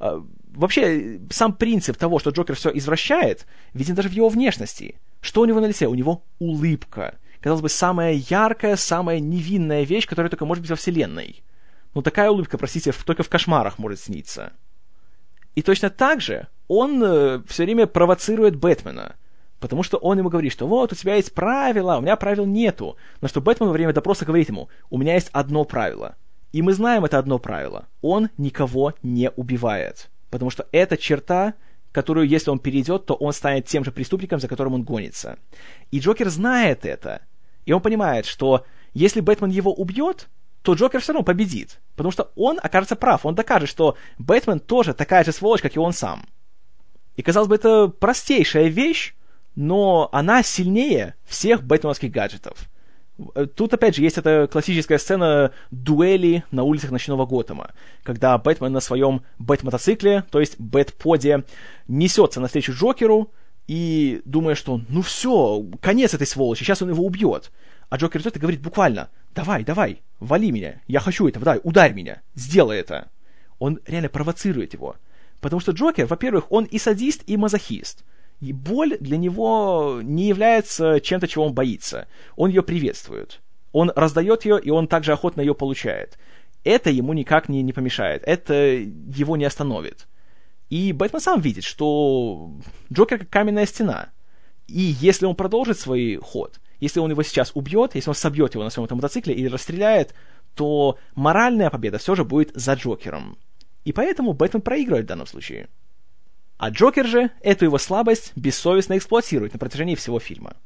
[0.00, 4.96] А, вообще, сам принцип того, что Джокер все извращает, виден даже в его внешности.
[5.20, 5.86] Что у него на лице?
[5.86, 7.18] У него улыбка.
[7.40, 11.42] Казалось бы, самая яркая, самая невинная вещь, которая только может быть во Вселенной.
[11.94, 14.52] Но такая улыбка, простите, только в кошмарах может сниться.
[15.54, 19.16] И точно так же он э, все время провоцирует Бэтмена–
[19.60, 22.96] Потому что он ему говорит, что вот, у тебя есть правила, у меня правил нету.
[23.20, 26.16] На что Бэтмен во время допроса говорит ему, у меня есть одно правило.
[26.52, 27.86] И мы знаем это одно правило.
[28.00, 30.10] Он никого не убивает.
[30.30, 31.54] Потому что это черта,
[31.92, 35.38] которую, если он перейдет, то он станет тем же преступником, за которым он гонится.
[35.90, 37.22] И Джокер знает это.
[37.64, 40.28] И он понимает, что если Бэтмен его убьет,
[40.62, 41.80] то Джокер все равно победит.
[41.96, 43.24] Потому что он окажется прав.
[43.24, 46.26] Он докажет, что Бэтмен тоже такая же сволочь, как и он сам.
[47.16, 49.14] И, казалось бы, это простейшая вещь,
[49.54, 52.68] но она сильнее всех бэтменовских гаджетов.
[53.34, 58.72] Э, тут, опять же, есть эта классическая сцена дуэли на улицах ночного Готэма, когда Бэтмен
[58.72, 61.44] на своем бэт-мотоцикле, то есть бэт-поде,
[61.88, 63.32] несется навстречу Джокеру
[63.66, 67.50] и думая, что ну все, конец этой сволочи, сейчас он его убьет.
[67.90, 71.94] А Джокер идет и говорит буквально, давай, давай, вали меня, я хочу этого, давай, ударь
[71.94, 73.08] меня, сделай это.
[73.58, 74.96] Он реально провоцирует его.
[75.40, 78.04] Потому что Джокер, во-первых, он и садист, и мазохист–
[78.40, 82.06] и боль для него не является чем-то, чего он боится.
[82.36, 83.40] Он ее приветствует.
[83.72, 86.18] Он раздает ее, и он также охотно ее получает.
[86.64, 88.22] Это ему никак не, не помешает.
[88.24, 90.06] Это его не остановит.
[90.70, 92.52] И Бэтмен сам видит, что
[92.92, 94.10] Джокер как каменная стена.
[94.66, 98.64] И если он продолжит свой ход, если он его сейчас убьет, если он собьет его
[98.64, 100.14] на своем этом мотоцикле или расстреляет,
[100.54, 103.38] то моральная победа все же будет за Джокером.
[103.84, 105.68] И поэтому Бэтмен проигрывает в данном случае.
[106.58, 110.56] А Джокер же эту его слабость бессовестно эксплуатирует на протяжении всего фильма.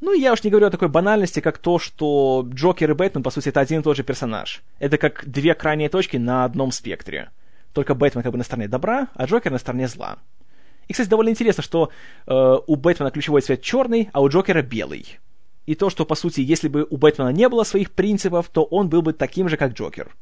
[0.00, 3.22] Ну и я уж не говорю о такой банальности, как то, что Джокер и Бэтмен,
[3.22, 4.62] по сути, это один и тот же персонаж.
[4.78, 7.30] Это как две крайние точки на одном спектре.
[7.72, 10.18] Только Бэтмен как бы на стороне добра, а Джокер на стороне зла.
[10.88, 11.90] И, кстати, довольно интересно, что
[12.26, 15.18] э, у Бэтмена ключевой цвет черный, а у Джокера белый.
[15.64, 18.88] И то, что, по сути, если бы у Бэтмена не было своих принципов, то он
[18.88, 20.14] был бы таким же, как Джокер.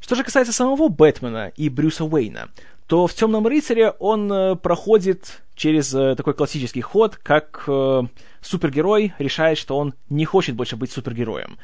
[0.00, 2.48] Что же касается самого Бэтмена и Брюса Уэйна,
[2.86, 8.02] то в «Темном рыцаре» он э, проходит через э, такой классический ход, как э,
[8.40, 11.58] супергерой решает, что он не хочет больше быть супергероем.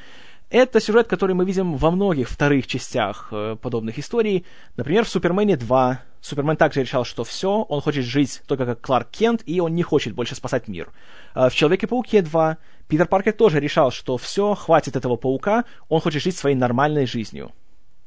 [0.50, 4.44] Это сюжет, который мы видим во многих вторых частях подобных историй.
[4.76, 9.08] Например, в «Супермене 2» Супермен также решал, что все, он хочет жить только как Кларк
[9.10, 10.90] Кент, и он не хочет больше спасать мир.
[11.34, 16.36] В «Человеке-пауке 2» Питер Паркер тоже решал, что все, хватит этого паука, он хочет жить
[16.36, 17.52] своей нормальной жизнью.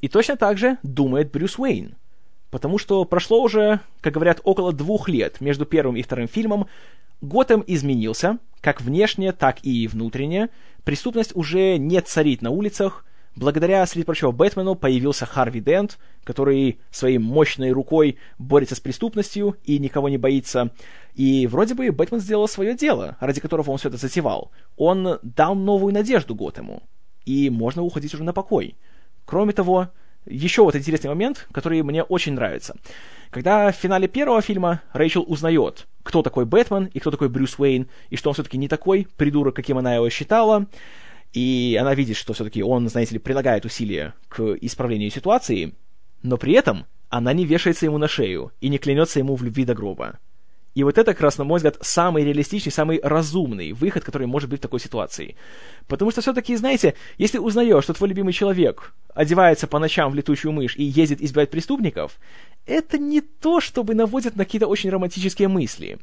[0.00, 1.94] И точно так же думает Брюс Уэйн–
[2.50, 6.68] Потому что прошло уже, как говорят, около двух лет между первым и вторым фильмом.
[7.20, 10.50] Готэм изменился, как внешне, так и внутренне.
[10.84, 13.04] Преступность уже не царит на улицах.
[13.34, 19.78] Благодаря, среди прочего, Бэтмену появился Харви Дент, который своей мощной рукой борется с преступностью и
[19.78, 20.70] никого не боится.
[21.14, 24.52] И вроде бы Бэтмен сделал свое дело, ради которого он все это затевал.
[24.76, 26.82] Он дал новую надежду Готэму.
[27.26, 28.76] И можно уходить уже на покой.
[29.26, 29.90] Кроме того,
[30.24, 32.76] еще вот интересный момент, который мне очень нравится.
[33.30, 37.88] Когда в финале первого фильма Рэйчел узнает, кто такой Бэтмен и кто такой Брюс Уэйн,
[38.08, 40.66] и что он все-таки не такой придурок, каким она его считала,
[41.32, 45.74] и она видит, что все-таки он, знаете ли, прилагает усилия к исправлению ситуации,
[46.22, 49.64] но при этом она не вешается ему на шею и не клянется ему в любви
[49.64, 50.18] до гроба.
[50.76, 54.50] И вот это, как раз, на мой взгляд, самый реалистичный, самый разумный выход, который может
[54.50, 55.34] быть в такой ситуации.
[55.88, 60.52] Потому что все-таки, знаете, если узнаешь, что твой любимый человек одевается по ночам в летучую
[60.52, 62.18] мышь и ездит избивать преступников,
[62.66, 65.98] это не то, чтобы наводит на какие-то очень романтические мысли.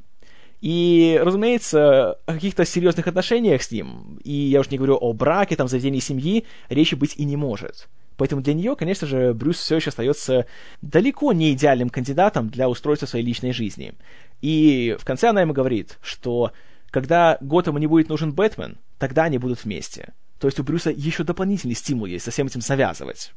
[0.60, 5.56] И, разумеется, о каких-то серьезных отношениях с ним, и я уж не говорю о браке,
[5.56, 7.90] там, заведении семьи, речи быть и не может.
[8.18, 10.46] Поэтому для нее, конечно же, Брюс все еще остается
[10.82, 13.94] далеко не идеальным кандидатом для устройства своей личной жизни.
[14.42, 16.52] И в конце она ему говорит, что
[16.92, 20.14] когда Готэма не будет нужен Бэтмен, тогда они будут вместе.
[20.40, 23.34] То есть у Брюса еще дополнительный стимул есть со всем этим завязывать.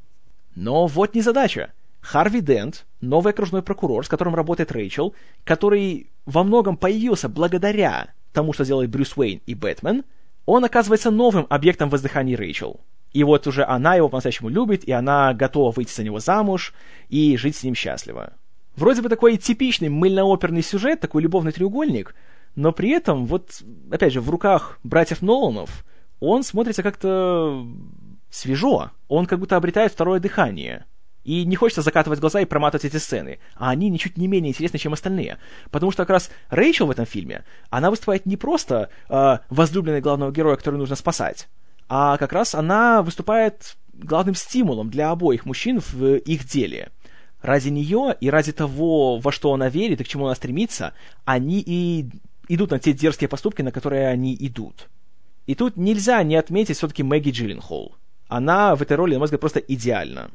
[0.55, 1.73] Но вот не задача.
[2.01, 5.15] Харви Дент, новый окружной прокурор, с которым работает Рэйчел,
[5.45, 10.05] который во многом появился благодаря тому, что делает Брюс Уэйн и Бэтмен,
[10.45, 12.81] он оказывается новым объектом воздыханий Рэйчел.
[13.17, 16.75] И вот уже она его по-настоящему любит, и она готова выйти за него замуж
[17.09, 18.35] и жить с ним счастливо.
[18.77, 22.15] Вроде бы такой типичный мыльно-оперный сюжет, такой любовный треугольник,
[22.57, 25.87] но при этом, вот, опять же, в руках братьев Ноланов
[26.21, 27.67] он смотрится как-то
[28.29, 28.91] свежо.
[29.09, 30.85] Он как будто обретает второе дыхание.
[31.25, 33.39] И не хочется закатывать глаза и проматывать эти сцены.
[33.55, 35.39] А они ничуть не менее интересны, чем остальные.
[35.71, 40.33] Потому что как раз Рэйчел в этом фильме, она выступает не просто э, возлюбленной главного
[40.33, 41.49] героя, который нужно спасать,
[41.89, 46.91] а как раз она выступает главным стимулом для обоих мужчин в их деле.
[47.43, 51.63] Ради нее и ради того, во что она верит и к чему она стремится, они
[51.65, 52.11] и
[52.49, 54.89] идут на те дерзкие поступки, на которые они идут.
[55.47, 57.95] И тут нельзя не отметить все-таки Мэгги Джилленхол.
[58.29, 60.31] Она в этой роли, на мой взгляд, просто идеальна.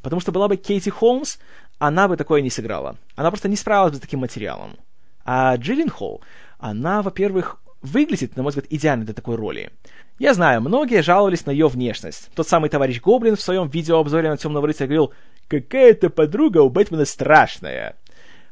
[0.00, 1.36] Потому что была бы Кейти Холмс,
[1.78, 2.96] она бы такое не сыграла.
[3.16, 4.76] Она просто не справилась бы с таким материалом.
[5.24, 6.22] А Джилленхол,
[6.58, 9.70] она, во-первых, выглядит, на мой взгляд, идеально для такой роли.
[10.18, 12.30] Я знаю, многие жаловались на ее внешность.
[12.34, 15.12] Тот самый товарищ Гоблин в своем видеообзоре на Темного рыцаря говорил,
[15.48, 17.96] какая-то подруга у Бэтмена страшная.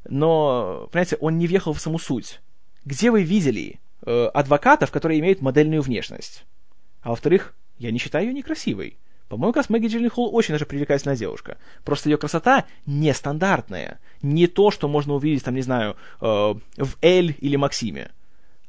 [0.08, 2.40] Но, понимаете, он не въехал в саму суть.
[2.84, 6.44] Где вы видели э, адвокатов, которые имеют модельную внешность?
[7.00, 8.98] А во-вторых, я не считаю ее некрасивой.
[9.28, 11.56] По-моему, как раз Мэгги Джилленхол очень даже привлекательная девушка.
[11.84, 13.98] Просто ее красота нестандартная.
[14.20, 18.10] Не то, что можно увидеть, там, не знаю, э, в Эль или Максиме.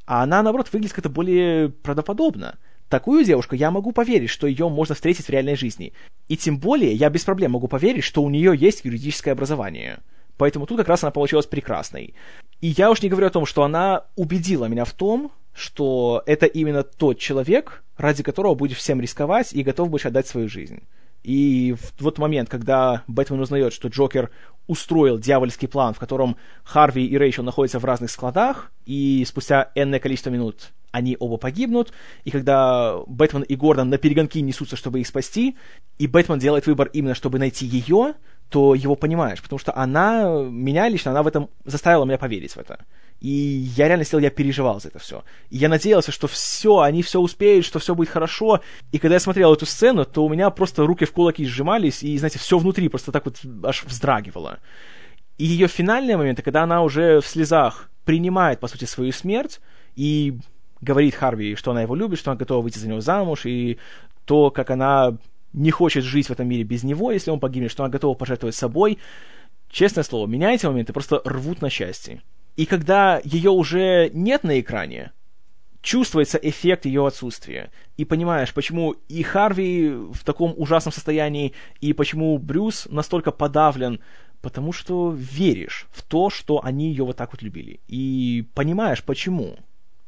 [0.05, 2.57] А она, наоборот, выглядит как-то более правдоподобно.
[2.89, 5.93] Такую девушку я могу поверить, что ее можно встретить в реальной жизни.
[6.27, 9.99] И тем более я без проблем могу поверить, что у нее есть юридическое образование.
[10.37, 12.13] Поэтому тут как раз она получилась прекрасной.
[12.61, 16.45] И я уж не говорю о том, что она убедила меня в том, что это
[16.45, 20.83] именно тот человек, ради которого будешь всем рисковать и готов будешь отдать свою жизнь.
[21.23, 24.29] И в вот момент, когда Бэтмен узнает, что Джокер
[24.67, 29.99] устроил дьявольский план, в котором Харви и Рэйчел находятся в разных складах, и спустя энное
[29.99, 31.91] количество минут они оба погибнут,
[32.23, 35.57] и когда Бэтмен и Гордон на перегонки несутся, чтобы их спасти,
[35.97, 38.13] и Бэтмен делает выбор именно, чтобы найти ее,
[38.49, 42.57] то его понимаешь, потому что она, меня лично, она в этом заставила меня поверить в
[42.57, 42.85] это.
[43.23, 45.23] И я реально сидел, я переживал за это все.
[45.49, 48.59] И я надеялся, что все, они все успеют, что все будет хорошо.
[48.91, 52.17] И когда я смотрел эту сцену, то у меня просто руки в кулаки сжимались, и,
[52.17, 54.59] знаете, все внутри просто так вот аж вздрагивало.
[55.37, 59.61] И ее финальные моменты, когда она уже в слезах принимает, по сути, свою смерть,
[59.95, 60.37] и
[60.81, 63.77] говорит Харви, что она его любит, что она готова выйти за него замуж, и
[64.25, 65.17] то, как она
[65.53, 68.55] не хочет жить в этом мире без него, если он погибнет, что она готова пожертвовать
[68.55, 68.99] собой.
[69.69, 72.21] Честное слово, меня эти моменты просто рвут на части.
[72.55, 75.11] И когда ее уже нет на экране,
[75.81, 77.71] чувствуется эффект ее отсутствия.
[77.97, 83.99] И понимаешь, почему и Харви в таком ужасном состоянии, и почему Брюс настолько подавлен,
[84.41, 87.79] потому что веришь в то, что они ее вот так вот любили.
[87.87, 89.57] И понимаешь, почему.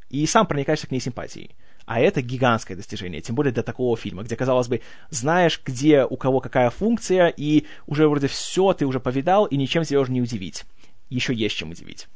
[0.10, 1.56] И сам проникаешься к ней симпатией.
[1.86, 4.82] А это гигантское достижение, тем более для такого фильма, где, казалось бы,
[5.12, 9.84] знаешь, где у кого какая функция, и уже вроде все ты уже повидал, и ничем
[9.84, 10.66] тебя уже не удивить.
[11.10, 12.08] Еще есть чем удивить.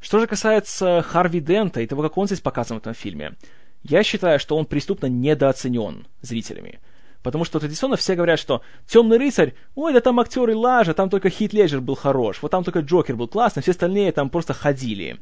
[0.00, 3.34] Что же касается Харви Дента и того, как он здесь показан в этом фильме,
[3.82, 6.80] я считаю, что он преступно недооценен зрителями.
[7.22, 11.30] Потому что традиционно все говорят, что «Темный рыцарь», ой, да там актеры лажа, там только
[11.30, 15.18] Хит Леджер был хорош, вот там только Джокер был классный, все остальные там просто ходили.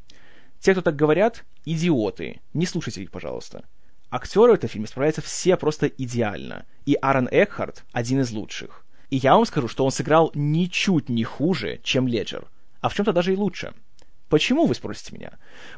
[0.61, 2.41] Те, кто так говорят, идиоты.
[2.53, 3.65] Не слушайте их, пожалуйста.
[4.11, 6.65] Актеры в этом фильме справляются все просто идеально.
[6.85, 8.85] И Аарон Экхарт один из лучших.
[9.11, 12.47] И я вам скажу, что он сыграл ничуть не хуже, чем Леджер.
[12.81, 13.73] А в чем-то даже и лучше.
[14.29, 15.33] Почему, вы спросите меня?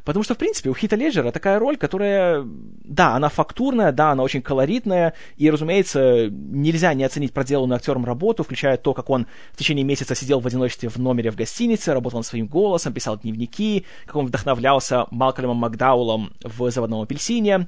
[0.04, 4.22] Потому что, в принципе, у Хита Леджера такая роль, которая, да, она фактурная, да, она
[4.22, 9.56] очень колоритная, и, разумеется, нельзя не оценить проделанную актером работу, включая то, как он в
[9.58, 13.84] течение месяца сидел в одиночестве в номере в гостинице, работал над своим голосом, писал дневники,
[14.06, 17.66] как он вдохновлялся Малкольмом Макдаулом в «Заводном апельсине».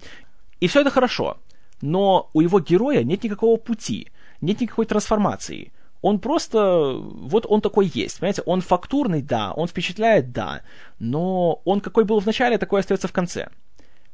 [0.61, 1.37] И все это хорошо,
[1.83, 4.09] но у его героя нет никакого пути,
[4.41, 5.73] нет никакой трансформации–
[6.03, 10.63] он просто, вот он такой есть, понимаете, он фактурный, да, он впечатляет, да,
[10.99, 13.49] но он какой был в начале, такой остается в конце.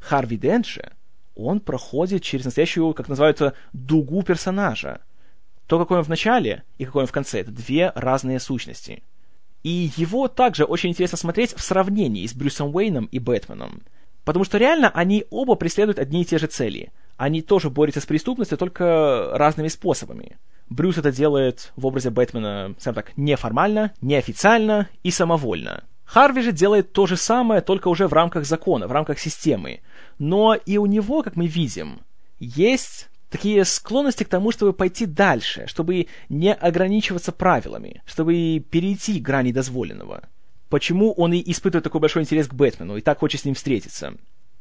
[0.01, 0.93] Харви Дент же,
[1.37, 5.01] он проходит через настоящую, как называется, дугу персонажа.
[5.66, 9.03] То, какой он в начале и какой он в конце, это две разные сущности.
[9.62, 13.82] И его также очень интересно смотреть в сравнении с Брюсом Уэйном и Бэтменом.
[14.24, 16.93] Потому что реально они оба преследуют одни и те же цели.
[17.17, 20.37] Они тоже борются с преступностью, только разными способами.
[20.69, 25.85] Брюс это делает в образе Бэтмена, скажем так, неформально, неофициально и самовольно.
[26.05, 29.81] Харви же делает то же самое, только уже в рамках закона, в рамках системы.
[30.19, 32.01] Но и у него, как мы видим,
[32.39, 39.53] есть такие склонности к тому, чтобы пойти дальше, чтобы не ограничиваться правилами, чтобы перейти грани
[39.53, 40.23] дозволенного.
[40.69, 44.14] почему он и испытывает такой большой интерес к Бэтмену и так хочет с ним встретиться.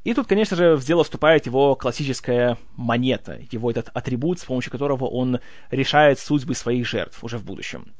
[0.05, 4.71] И тут, конечно же, в дело вступает его классическая монета, его этот атрибут, с помощью
[4.71, 5.39] которого он
[5.71, 7.91] решает судьбы своих жертв уже в будущем.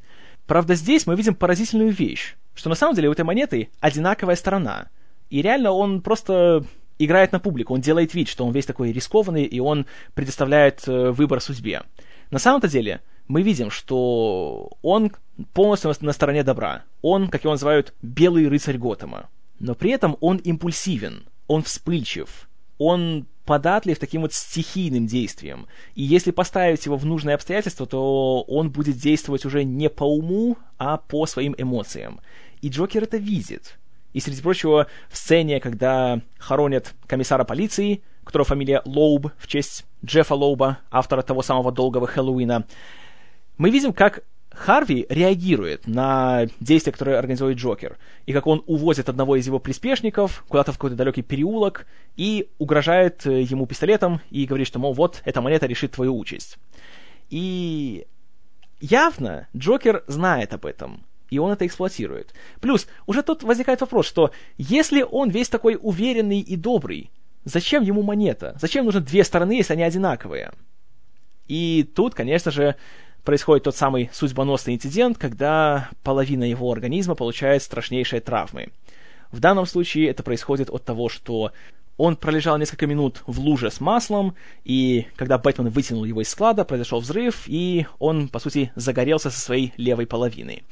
[0.45, 4.89] Правда, здесь мы видим поразительную вещь, что на самом деле у этой монеты одинаковая сторона.
[5.32, 6.64] И реально он просто
[6.99, 11.10] играет на публику, он делает вид, что он весь такой рискованный, и он предоставляет э,
[11.10, 11.82] выбор судьбе.
[12.30, 15.12] На самом-то деле мы видим, что он
[15.53, 16.84] полностью на стороне добра.
[17.01, 19.28] Он, как его называют, белый рыцарь Готэма.
[19.58, 25.68] Но при этом он импульсивен– он вспыльчив, он податлив таким вот стихийным действием.
[25.93, 30.58] И если поставить его в нужные обстоятельства, то он будет действовать уже не по уму,
[30.78, 32.20] а по своим эмоциям.
[32.62, 33.78] И Джокер это видит.
[34.14, 40.34] И, среди прочего, в сцене, когда хоронят комиссара полиции, которого фамилия Лоуб, в честь Джеффа
[40.34, 42.66] Лоуба, автора того самого долгого Хэллоуина,
[43.58, 44.24] мы видим, как
[44.56, 50.43] Харви реагирует на действия, которые организует Джокер, и как он увозит одного из его приспешников
[50.47, 51.86] куда-то в какой-то далекий переулок
[52.16, 56.58] и угрожает э, ему пистолетом и говорит, что, мол, вот, эта монета решит твою участь.
[57.30, 58.08] И
[58.80, 62.34] явно Джокер знает об этом, и он это эксплуатирует.
[62.62, 67.12] Плюс, уже тут возникает вопрос, что если он весь такой уверенный и добрый,
[67.43, 68.58] зачем ему монета?
[68.62, 70.51] Зачем нужны две стороны, если они одинаковые?
[71.47, 72.76] И тут, конечно же,
[73.26, 78.69] происходит тот самый судьбоносный инцидент, когда половина его организма получает страшнейшие травмы.
[79.32, 81.51] В данном случае это происходит от того, что
[81.97, 86.65] он пролежал несколько минут в луже с маслом, и когда Бэтмен вытянул его из склада,
[86.65, 90.63] произошел взрыв, и он, по сути, загорелся со своей левой половины.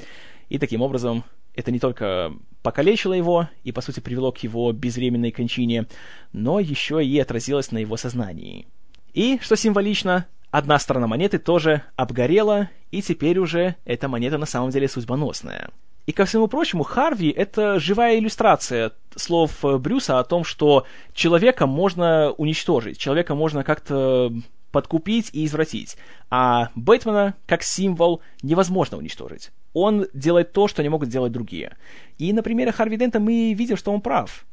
[0.49, 1.23] И таким образом
[1.55, 5.87] это не только покалечило его и, по сути, привело к его безвременной кончине,
[6.33, 8.67] но еще и отразилось на его сознании.
[9.13, 14.69] И, что символично, Одна сторона монеты тоже обгорела, и теперь уже эта монета на самом
[14.69, 15.71] деле судьбоносная.
[16.05, 20.85] И ко всему прочему, Харви— это живая иллюстрация слов Брюса о том, что
[21.15, 24.31] человека можно уничтожить, человека можно как-то
[24.71, 25.97] подкупить и извратить.
[26.29, 29.49] А Бэтмена, как символ, невозможно уничтожить.
[29.73, 31.77] Он делает то, что не могут сделать другие.
[32.19, 34.45] И на примере Харви Дента мы видим, что он прав.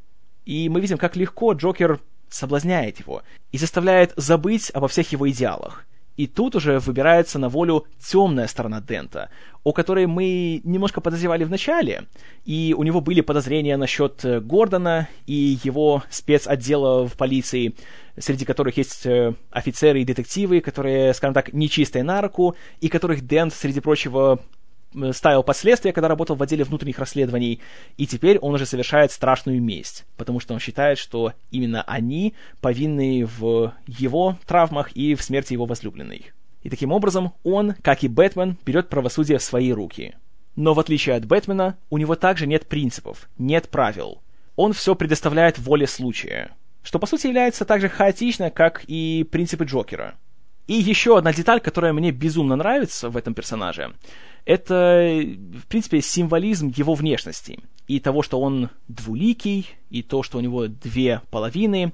[0.47, 3.23] И мы видим, как легко Джокер соблазняет его
[3.53, 5.85] и заставляет забыть обо всех его идеалах.
[6.21, 9.31] И тут уже выбирается на волю темная сторона Дента,
[9.65, 12.09] о которой мы немножко подозревали в начале,
[12.45, 17.75] и у него были подозрения насчет э, Гордона и его спецотдела в полиции,
[18.19, 23.27] среди которых есть э, офицеры и детективы, которые, скажем так, нечистые на руку, и которых
[23.27, 24.41] Дент, среди прочего,
[25.13, 27.61] ставил последствия, когда работал в отделе внутренних расследований,
[27.97, 33.27] и теперь он уже совершает страшную месть, потому что он считает, что именно они повинны
[33.27, 36.33] в его травмах и в смерти его возлюбленной.
[36.63, 40.15] И таким образом он, как и Бэтмен, берет правосудие в свои руки.
[40.57, 44.21] Но в отличие от Бэтмена, у него также нет принципов, нет правил.
[44.57, 46.51] Он все предоставляет воле случая,
[46.83, 50.17] что по сути является так же хаотично, как и принципы Джокера.
[50.67, 53.95] И еще одна деталь, которая мне безумно нравится в этом персонаже—
[54.51, 55.09] это,
[55.63, 57.61] в принципе, символизм его внешности.
[57.87, 61.93] И того, что он двуликий, и то, что у него две половины.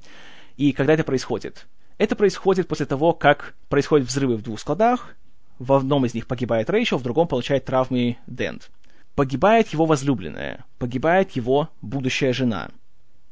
[0.56, 1.66] И когда это происходит?
[1.98, 5.16] Это происходит после того, как происходят взрывы в двух складах.
[5.58, 8.70] В одном из них погибает Рэйчел, в другом получает травмы Дент.
[9.14, 12.70] Погибает его возлюбленная, погибает его будущая жена.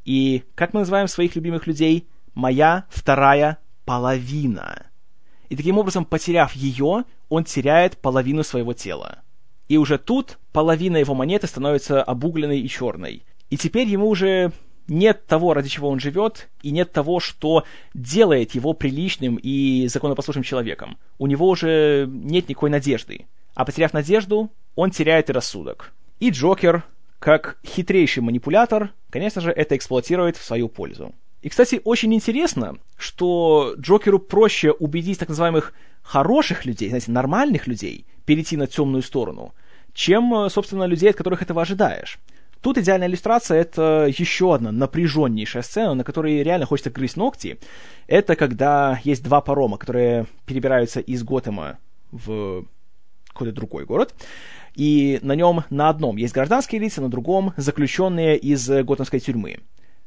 [0.05, 3.57] И, как мы называем своих любимых людей, моя вторая
[3.87, 4.85] половина.
[5.49, 9.23] И таким образом, потеряв ее, он теряет половину своего тела.
[9.69, 13.25] И уже тут половина его монеты становится обугленной и черной.
[13.51, 14.53] И теперь ему уже
[14.89, 17.65] нет того, ради чего он живет, и нет того, что
[17.95, 20.99] делает его приличным и законопослушным человеком.
[21.19, 23.27] У него уже нет никакой надежды.
[23.55, 25.93] А потеряв надежду, он теряет и рассудок.
[26.21, 26.85] И Джокер,
[27.19, 31.15] как хитрейший манипулятор, конечно же, это эксплуатирует в свою пользу.
[31.41, 35.75] И, кстати, очень интересно, что Джокеру проще убедить так называемых
[36.05, 39.53] хороших людей, знаете, нормальных людей, перейти на темную сторону,
[39.93, 42.21] чем, собственно, людей, от которых этого ожидаешь.
[42.61, 47.59] Тут идеальная иллюстрация— это еще одна напряженнейшая сцена, на которой реально хочется грызть ногти.
[48.07, 51.79] Это когда есть два парома, которые перебираются из Готэма
[52.11, 52.65] в
[53.27, 54.15] какой-то другой город,
[54.75, 59.59] и на нем на одном есть гражданские лица, на другом заключенные из готэмской тюрьмы.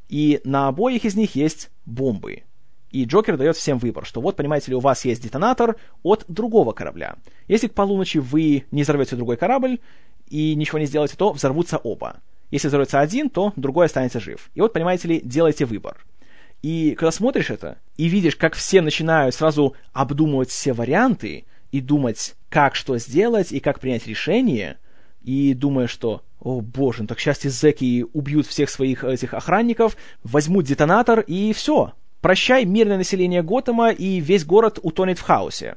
[0.09, 2.43] И на обоих из них есть бомбы.
[2.91, 6.71] И Джокер дает всем выбор, что вот, понимаете ли, у вас есть детонатор от другого
[6.71, 7.15] корабля.
[7.47, 9.79] Если к полуночи вы не взорвете другой корабль
[10.29, 12.21] и ничего не сделаете, то взорвутся оба.
[12.49, 14.49] Если взорвется один, то другой останется жив.
[14.55, 16.05] И вот, понимаете ли, делайте выбор.
[16.61, 22.35] И когда смотришь это, и видишь, как все начинают сразу обдумывать все варианты, и думать,
[22.49, 24.77] как что сделать, и как принять решение,
[25.21, 30.65] и думая, что о боже, ну так счастье зэки убьют всех своих этих охранников, возьмут
[30.65, 31.93] детонатор и все.
[32.21, 35.75] Прощай, мирное население Готэма, и весь город утонет в хаосе.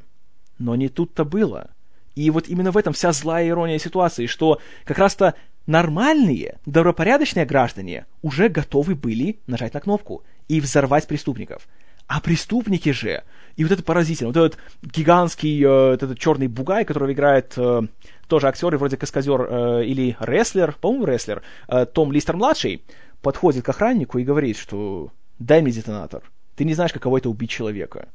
[0.59, 1.71] Но не тут-то было.
[2.15, 5.35] И вот именно в этом вся злая ирония ситуации, что как раз-то
[5.67, 11.69] нормальные, добропорядочные граждане уже готовы были нажать на кнопку и взорвать преступников.
[12.07, 13.23] А преступники же,
[13.55, 17.83] и вот это поразительно, вот этот гигантский, э, этот черный бугай, которого играет э,
[18.27, 22.83] тоже актер вроде каскадер э, или рестлер, по-моему, рестлер, э, Том Листер-младший,
[23.23, 26.23] подходит к охраннику и говорит, что дай мне детонатор.
[26.55, 28.09] Ты не знаешь, каково это убить человека.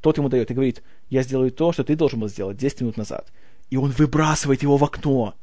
[0.00, 2.96] Тот ему дает и говорит, я сделаю то, что ты должен был сделать 10 минут
[2.96, 3.28] назад.
[3.70, 5.34] И он выбрасывает его в окно.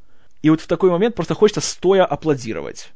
[0.42, 2.92] И вот в такой момент просто хочется стоя аплодировать.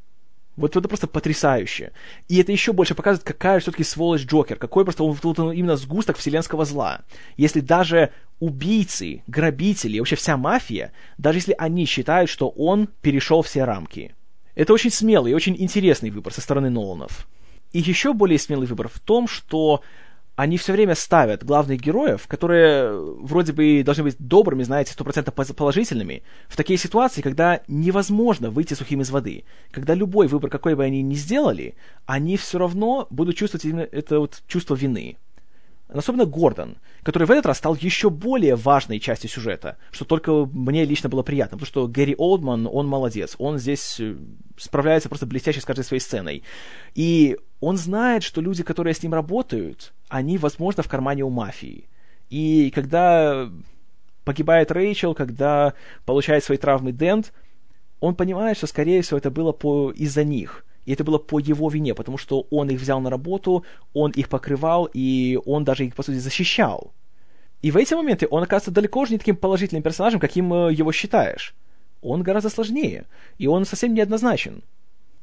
[0.55, 1.93] Вот это просто потрясающе.
[2.27, 5.77] И это еще больше показывает, какая все-таки сволочь Джокер, какой просто он, вот он именно
[5.77, 7.01] сгусток вселенского зла.
[7.37, 13.63] Если даже убийцы, грабители, вообще вся мафия, даже если они считают, что он перешел все
[13.63, 14.15] рамки.
[14.55, 17.27] Это очень смелый и очень интересный выбор со стороны Ноланов.
[17.71, 19.81] И еще более смелый выбор в том, что
[20.39, 26.23] они все время ставят главных героев, которые вроде бы должны быть добрыми, знаете, стопроцентно положительными,
[26.47, 29.43] в такие ситуации, когда невозможно выйти сухим из воды.
[29.69, 34.21] Когда любой выбор, какой бы они ни сделали, они все равно будут чувствовать именно это
[34.21, 35.17] вот чувство вины.
[35.91, 40.85] Особенно Гордон, который в этот раз стал еще более важной частью сюжета, что только мне
[40.85, 44.15] лично было приятно, потому что Гэри Олдман, он молодец, он здесь э,
[44.55, 46.43] справляется просто блестяще с каждой своей сценой.
[46.93, 51.89] И он знает, что люди, которые с ним работают, они, возможно, в кармане у мафии.
[52.29, 53.49] И когда
[54.25, 55.73] погибает Рэйчел, когда
[56.05, 57.33] получает свои травмы Дент,
[57.99, 59.91] он понимает, что, скорее всего, это было по...
[59.91, 60.63] из-за них.
[60.89, 63.63] И это было по его вине, потому что он их взял на работу,
[63.93, 66.93] он их покрывал, и он даже их, по сути, защищал.
[67.61, 70.91] И в эти моменты он оказывается далеко же не таким положительным персонажем, каким э, его
[70.91, 71.53] считаешь.
[72.01, 73.05] Он гораздо сложнее,
[73.37, 74.63] и он совсем неоднозначен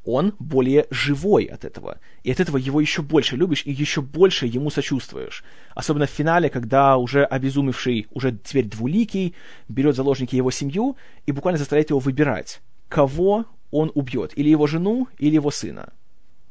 [0.05, 1.97] он более живой от этого.
[2.23, 5.43] И от этого его еще больше любишь и еще больше ему сочувствуешь.
[5.75, 9.35] Особенно в финале, когда уже обезумевший, уже теперь двуликий,
[9.67, 10.95] берет заложники его семью
[11.25, 15.93] и буквально заставляет его выбирать, кого он убьет, или его жену, или его сына.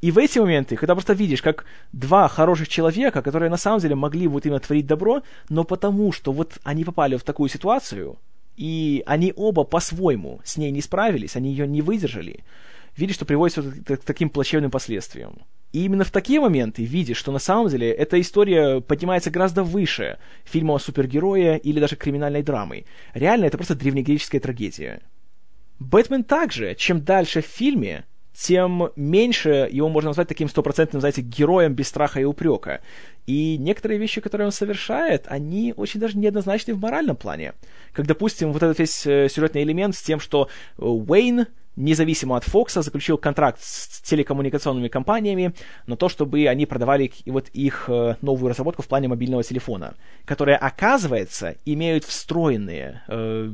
[0.02, 3.94] И в эти моменты, когда просто видишь, как два хороших человека, которые на самом деле
[3.94, 8.18] могли вот именно творить добро, но потому что вот они попали в такую ситуацию,
[8.56, 12.44] и они оба по-своему с ней не справились, они ее не выдержали,
[12.96, 13.56] видишь, что приводит
[13.86, 15.42] к таким плачевным последствиям.
[15.72, 20.18] И именно в такие моменты видишь, что на самом деле эта история поднимается гораздо выше
[20.44, 22.84] фильма о супергерое или даже криминальной драмы.
[23.12, 25.02] Реально, это просто древнегреческая трагедия.
[25.78, 28.04] Бэтмен также, чем дальше в фильме,
[28.36, 32.80] тем меньше его можно назвать таким стопроцентным, знаете, героем без страха и упрека.
[33.26, 37.54] И некоторые вещи, которые он совершает, они очень даже неоднозначны в моральном плане.
[37.92, 40.48] Как, допустим, вот этот весь э, сюжетный элемент с тем, что
[40.78, 41.46] э, Уэйн
[41.76, 45.54] независимо от Фокса, заключил контракт с телекоммуникационными компаниями
[45.86, 50.56] на то, чтобы они продавали вот их э, новую разработку в плане мобильного телефона, которая,
[50.56, 53.52] оказывается, имеют встроенные э,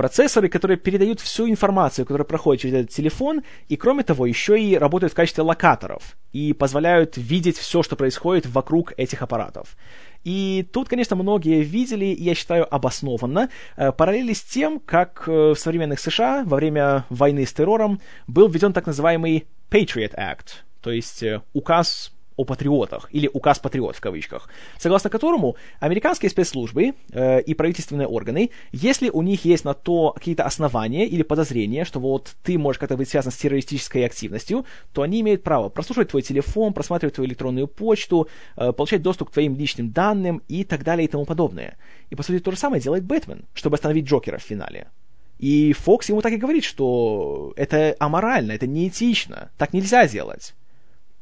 [0.00, 4.74] процессоры, которые передают всю информацию, которая проходит через этот телефон, и кроме того, еще и
[4.78, 9.76] работают в качестве локаторов и позволяют видеть все, что происходит вокруг этих аппаратов.
[10.24, 15.56] И тут, конечно, многие видели, я считаю обоснованно, э, параллели с тем, как э, в
[15.56, 21.22] современных США во время войны с террором был введен так называемый Patriot Act, то есть
[21.22, 22.10] э, указ
[22.40, 28.50] о патриотах, или указ патриот в кавычках, согласно которому американские спецслужбы э, и правительственные органы,
[28.72, 32.96] если у них есть на то какие-то основания или подозрения, что вот ты можешь как-то
[32.96, 37.68] быть связан с террористической активностью, то они имеют право прослушивать твой телефон, просматривать твою электронную
[37.68, 41.76] почту, э, получать доступ к твоим личным данным и так далее и тому подобное.
[42.08, 44.88] И, по сути, то же самое делает Бэтмен, чтобы остановить Джокера в финале.
[45.38, 50.54] И Фокс ему так и говорит, что это аморально, это неэтично, так нельзя делать.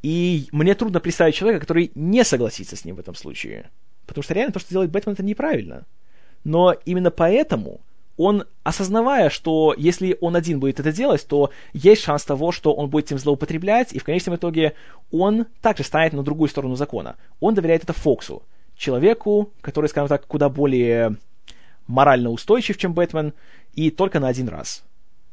[0.03, 3.71] И мне трудно представить человека, который не согласится с ним в этом случае.
[4.07, 5.87] Потому что реально то, что делает Бэтмен, это неправильно.
[6.45, 7.81] Но именно поэтому
[8.17, 12.91] он, осознавая, что если он один будет это делать, то есть шанс того, что он
[12.91, 14.75] будет этим злоупотреблять, и в конечном итоге
[15.11, 17.17] он также станет на другую сторону закона.
[17.41, 18.43] Он доверяет это Фоксу,
[18.77, 21.17] человеку, который, скажем так, куда более
[21.87, 23.35] морально устойчив, чем Бэтмен,
[23.75, 24.85] и только на один раз.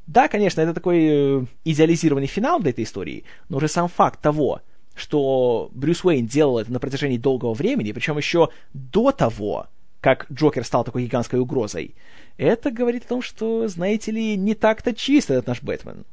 [0.08, 4.62] Да, конечно, это такой э, идеализированный финал для этой истории, но уже сам факт того,
[4.96, 9.68] что Брюс Уэйн делал это на протяжении долгого времени, причем еще до того,
[10.00, 11.96] как Джокер стал такой гигантской угрозой,
[12.38, 16.06] это говорит о том, что, знаете ли, не так-то чист этот наш Бэтмен.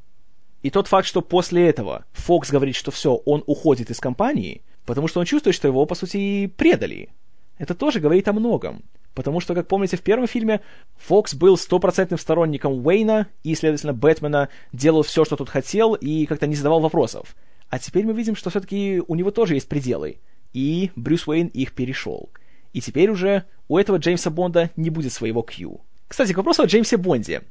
[0.63, 5.09] И тот факт, что после этого Фокс говорит, что все, он уходит из компании, потому
[5.09, 7.11] что он чувствует, что его, по сути, предали.
[7.59, 8.83] Это тоже говорит о многом.
[9.15, 10.61] Потому что, как помните, в первом фильме
[10.97, 16.47] Фокс был стопроцентным сторонником Уэйна и, следовательно, Бэтмена делал все, что тут хотел, и как-то
[16.47, 17.37] не задавал вопросов.
[17.69, 20.19] А теперь мы видим, что все-таки у него тоже есть пределы.
[20.53, 22.31] И Брюс Уэйн их перешел.
[22.73, 25.81] И теперь уже у этого Джеймса Бонда не будет своего Кью.
[26.09, 27.43] Кстати, к вопросу о Джеймсе Бонде.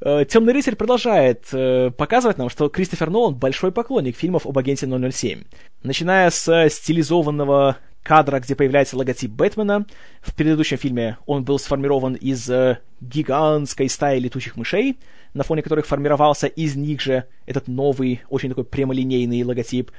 [0.00, 4.86] Э, Темный рыцарь продолжает э, показывать нам, что Кристофер Нолан большой поклонник фильмов об агенте
[4.86, 5.44] 007.
[5.82, 9.86] Начиная с стилизованного кадра, где появляется логотип Бэтмена.
[10.20, 14.98] В предыдущем фильме он был сформирован из э, гигантской стаи летучих мышей,
[15.32, 19.90] на фоне которых формировался из них же этот новый, очень такой прямолинейный логотип.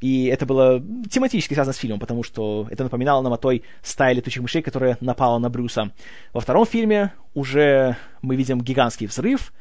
[0.00, 0.80] И это было
[1.10, 4.98] тематически связано с фильмом, потому что это напоминало нам о той стае летучих мышей, которая
[5.00, 5.90] напала на Брюса.
[6.32, 9.52] Во втором фильме уже мы видим гигантский взрыв,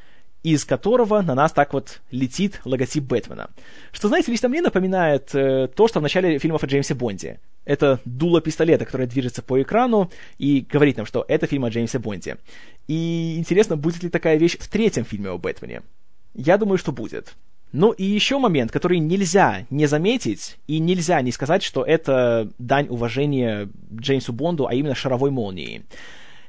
[0.54, 3.50] из которого на нас так вот летит логотип Бэтмена.
[3.92, 7.40] Что, знаете, лично мне напоминает э, то, что в начале фильмов о Джеймсе Бонде.
[7.66, 12.00] Это дуло пистолета, которое движется по экрану и говорит нам, что это фильм о Джеймсе
[12.00, 12.38] Бонде.
[12.88, 15.82] И интересно, будет ли такая вещь в третьем фильме о Бэтмене?
[16.34, 17.34] Я думаю, что будет.
[17.74, 22.88] Ну и еще момент, который нельзя не заметить, и нельзя не сказать, что это дань
[22.88, 25.84] уважения Джеймсу Бонду, а именно шаровой молнии.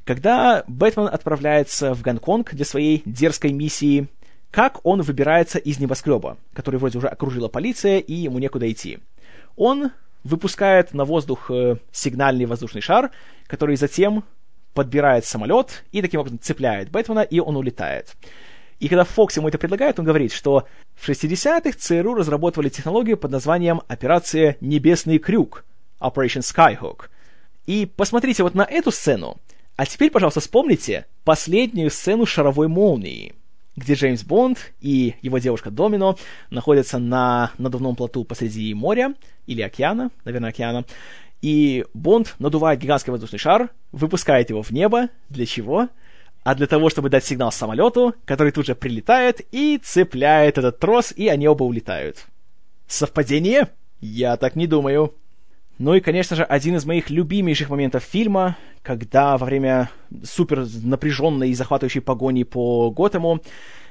[0.08, 4.08] Когда Бэтмен отправляется в Гонконг для своей дерзкой миссии,
[4.50, 9.00] как он выбирается из небоскреба, который вроде уже окружила полиция, и ему некуда идти?
[9.54, 9.90] Он
[10.24, 13.10] выпускает на воздух э, сигнальный воздушный шар,
[13.48, 14.24] который затем
[14.72, 18.16] подбирает самолет и таким образом цепляет Бэтмена, и он улетает.
[18.80, 23.30] И когда Фокс ему это предлагает, он говорит, что в 60-х ЦРУ разработали технологию под
[23.30, 25.66] названием «Операция Небесный Крюк»
[26.00, 27.10] Operation Skyhook.
[27.66, 29.36] И посмотрите вот на эту сцену,
[29.78, 33.34] а теперь, пожалуйста, вспомните последнюю сцену шаровой молнии–
[33.78, 36.18] где Джеймс Бонд и его девушка Домино
[36.50, 39.14] находятся на надувном плоту посреди моря
[39.46, 40.84] или океана, наверное, океана,
[41.40, 45.08] и Бонд надувает гигантский воздушный шар, выпускает его в небо.
[45.28, 45.88] Для чего?
[46.42, 51.12] А для того, чтобы дать сигнал самолету, который тут же прилетает и цепляет этот трос,
[51.14, 52.26] и они оба улетают.
[52.88, 53.68] Совпадение?
[54.00, 55.14] Я так не думаю.
[55.78, 59.90] Ну и, конечно же, один из моих любимейших моментов фильма, когда во время
[60.24, 63.40] супер напряженной и захватывающей погони по Готэму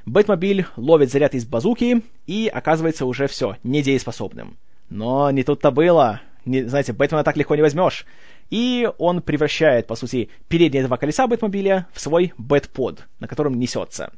[0.05, 4.57] Бэтмобиль ловит заряд из базуки и оказывается уже все, недееспособным.
[4.89, 6.21] Но не тут-то было.
[6.43, 8.05] Не, знаете, Бэтмена так легко не возьмешь.
[8.49, 14.11] И он превращает, по сути, передние два колеса Бэтмобиля в свой Бэтпод, на котором несется.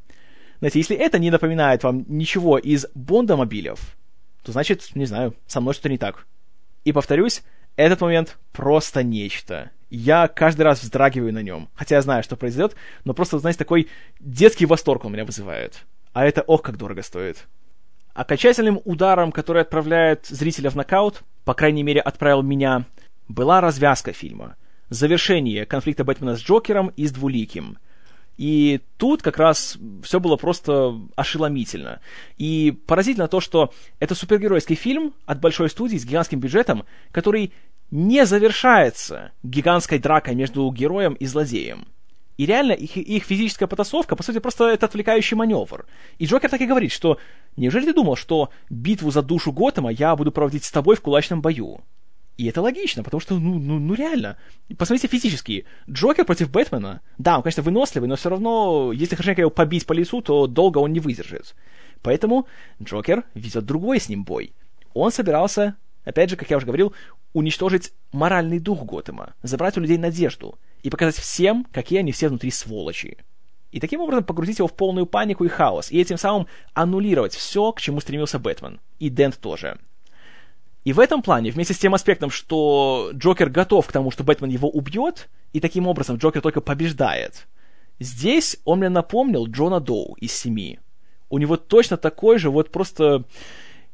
[0.59, 3.95] Знаете, если это не напоминает вам ничего из Бондомобилев,
[4.43, 6.25] то значит, не знаю, со мной что-то не так.
[6.83, 7.43] И повторюсь,
[7.85, 9.71] этот момент просто нечто.
[9.89, 12.75] Я каждый раз вздрагиваю на нем, хотя я знаю, что произойдет,
[13.05, 13.87] но просто, знаете, такой
[14.19, 15.85] детский восторг он меня вызывает.
[16.13, 17.47] А это ох, как дорого стоит.
[18.13, 22.85] Окончательным ударом, который отправляет зрителя в нокаут, по крайней мере, отправил меня,
[23.27, 24.55] была развязка фильма.
[24.89, 27.77] Завершение конфликта Бэтмена с Джокером и с Двуликим—
[28.39, 31.99] и тут как раз все было просто ошеломительно.
[32.37, 37.51] И поразительно то, что это супергеройский фильм от большой студии с гигантским бюджетом, который
[37.91, 41.87] не завершается гигантской дракой между героем и злодеем.
[42.37, 45.85] И реально их, их физическая потасовка, по сути, просто это отвлекающий маневр.
[46.19, 47.17] И Джокер так и говорит, что
[47.57, 51.41] «Неужели ты думал, что битву за душу Готэма я буду проводить с тобой в кулачном
[51.41, 51.81] бою?»
[52.37, 54.37] И это логично, потому что, ну, ну, ну реально.
[54.77, 55.65] Посмотрите физически.
[55.89, 57.01] Джокер против Бэтмена.
[57.17, 60.77] Да, он, конечно, выносливый, но все равно, если хорошенько его побить по лицу, то долго
[60.77, 61.53] он не выдержит.
[62.01, 62.47] Поэтому
[62.81, 64.53] Джокер ведет другой с ним бой.
[64.93, 66.93] Он собирался, опять же, как я уже говорил,
[67.33, 72.51] уничтожить моральный дух Готэма, забрать у людей надежду и показать всем, какие они все внутри
[72.51, 73.17] сволочи.
[73.71, 77.71] И таким образом погрузить его в полную панику и хаос, и этим самым аннулировать все,
[77.71, 78.79] к чему стремился Бэтмен.
[78.97, 79.77] И Дент тоже.
[80.85, 84.49] И в этом плане, вместе с тем аспектом, что Джокер готов к тому, что Бэтмен
[84.49, 87.47] его убьет, и таким образом Джокер только побеждает,
[87.99, 90.79] здесь он мне напомнил Джона Доу из «Семи».
[91.29, 93.23] У него точно такой же вот просто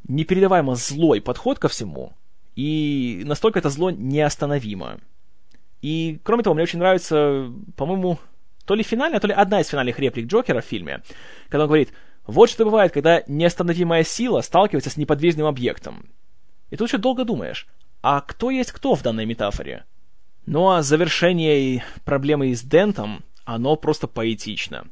[0.07, 2.13] непередаваемо злой подход ко всему,
[2.55, 4.99] и настолько это зло неостановимо.
[5.81, 8.17] И, кроме того, мне очень нравится, по-моему,
[8.65, 11.03] то ли финальная, то ли одна из финальных реплик Джокера в фильме,
[11.49, 11.93] когда он говорит,
[12.25, 16.09] вот что бывает, когда неостановимая сила сталкивается с неподвижным объектом.
[16.71, 17.67] И тут еще долго думаешь,
[18.01, 19.85] а кто есть кто в данной метафоре?
[20.45, 24.87] Ну а завершение проблемы с Дентом, оно просто поэтично.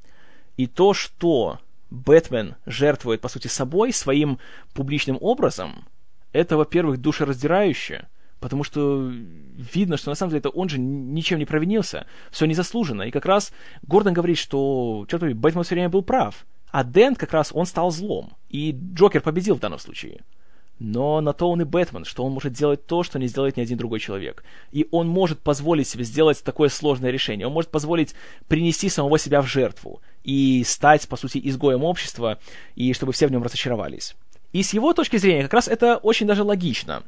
[0.57, 1.59] И то, что
[1.93, 4.39] Бэтмен жертвует, по сути, собой, своим
[4.73, 5.85] публичным образом,
[6.31, 11.45] это, во-первых, душераздирающе, потому что видно, что на самом деле это он же ничем не
[11.45, 13.03] провинился, все незаслуженно.
[13.03, 17.19] И как раз Гордон говорит, что, черт побери, Бэтмен все время был прав, а Дент
[17.19, 20.21] как раз он стал злом, и Джокер победил в данном случае.
[20.79, 23.61] Но на то он и Бэтмен, что он может делать то, что не сделает ни
[23.61, 24.43] один другой человек.
[24.71, 27.47] И он может позволить себе сделать такое сложное решение.
[27.47, 28.15] Он может позволить
[28.47, 32.39] принести самого себя в жертву и стать, по сути, изгоем общества,
[32.75, 34.15] и чтобы все в нем разочаровались.
[34.51, 37.03] И с его точки зрения как раз это очень даже логично.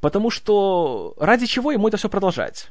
[0.00, 2.70] Потому что ради чего ему это все продолжать?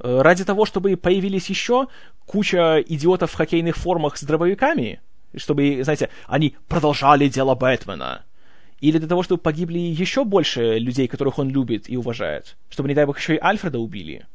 [0.00, 1.88] Э, ради того, чтобы появились еще
[2.26, 5.00] куча идиотов в хоккейных формах с дробовиками?
[5.36, 8.24] Чтобы, знаете, они продолжали дело Бэтмена?
[8.84, 12.58] Или для того, чтобы погибли еще больше людей, которых он любит и уважает?
[12.68, 14.26] Чтобы, не дай бог, еще и Альфреда убили?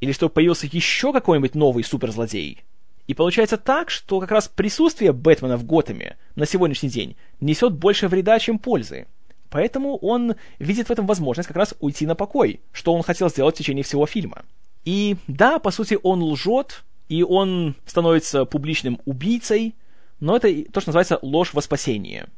[0.00, 2.64] Или чтобы появился еще какой-нибудь новый суперзлодей?
[3.08, 8.08] И получается так, что как раз присутствие Бэтмена в Готэме на сегодняшний день несет больше
[8.08, 9.06] вреда, чем пользы.
[9.50, 13.54] Поэтому он видит в этом возможность как раз уйти на покой, что он хотел сделать
[13.54, 14.46] в течение всего фильма.
[14.86, 19.74] И да, по сути, он лжет, и он становится публичным убийцей,
[20.20, 22.28] но это то, что называется ложь во спасение.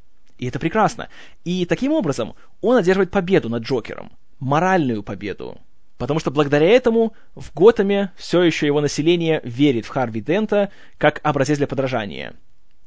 [0.43, 1.09] И это прекрасно.
[1.45, 4.11] И таким образом он одерживает победу над Джокером.
[4.41, 5.61] Моральную победу.
[5.99, 11.21] Потому что благодаря этому в Готэме все еще его население верит в Харви Дента как
[11.23, 12.35] образец для подражания.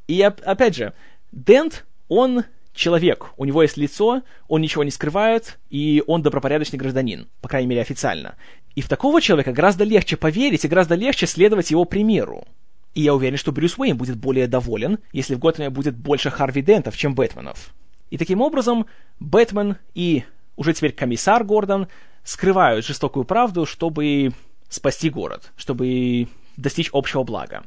[0.10, 0.92] И опять же,
[1.32, 2.44] Дент, он
[2.74, 7.70] человек, у него есть лицо, он ничего не скрывает, и он добропорядочный гражданин, по крайней
[7.70, 8.36] мере официально.
[8.76, 12.46] И в такого человека гораздо легче поверить и гораздо легче следовать его примеру.
[12.96, 16.62] И я уверен, что Брюс Уэйн будет более доволен, если в Готэме будет больше Харви
[16.62, 17.74] Дентов, чем Бэтменов.
[18.10, 18.86] И таким образом,
[19.20, 20.24] Бэтмен и
[20.56, 21.90] уже теперь комиссар Гордон
[22.24, 24.32] скрывают жестокую правду, чтобы
[24.70, 27.64] спасти город, чтобы достичь общего блага.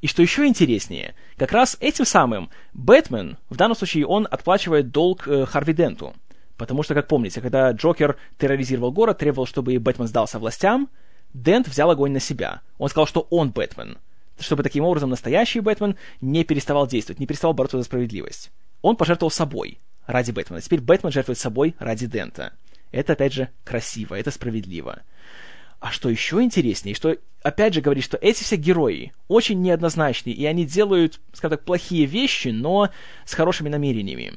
[0.00, 5.26] И что еще интереснее, как раз этим самым Бэтмен, в данном случае он отплачивает долг
[5.26, 6.14] э, Харви Денту.
[6.56, 10.88] Потому что, как помните, когда Джокер терроризировал город, требовал, чтобы Бэтмен сдался властям,
[11.34, 12.62] Дент взял огонь на себя.
[12.78, 13.98] Он сказал, что он Бэтмен
[14.38, 18.50] чтобы таким образом настоящий Бэтмен не переставал действовать, не переставал бороться за справедливость.
[18.82, 20.60] Он пожертвовал собой ради Бэтмена.
[20.60, 22.52] Теперь Бэтмен жертвует собой ради Дента.
[22.90, 25.02] Это, опять же, красиво, это справедливо.
[25.80, 30.44] А что еще интереснее, что, опять же, говорит, что эти все герои очень неоднозначные, и
[30.44, 32.90] они делают, скажем так, плохие вещи, но
[33.24, 34.34] с хорошими намерениями.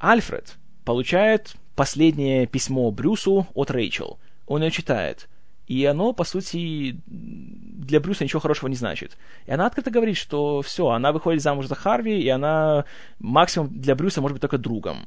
[0.00, 4.18] Альфред получает последнее письмо Брюсу от Рэйчел.
[4.46, 5.28] Он ее читает.
[5.66, 9.16] И оно, по сути, для Брюса ничего хорошего не значит.
[9.46, 12.84] И она открыто говорит, что все, она выходит замуж за Харви, и она
[13.18, 15.06] максимум для Брюса может быть только другом.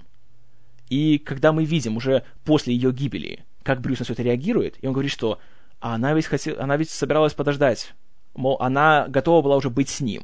[0.89, 4.87] И когда мы видим уже после ее гибели, как Брюс на все это реагирует, и
[4.87, 5.39] он говорит, что
[5.79, 7.93] она ведь, хотела, она ведь собиралась подождать,
[8.33, 10.23] мол, она готова была уже быть с ним.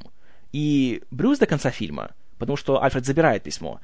[0.52, 3.80] И Брюс до конца фильма, потому что Альфред забирает письмо,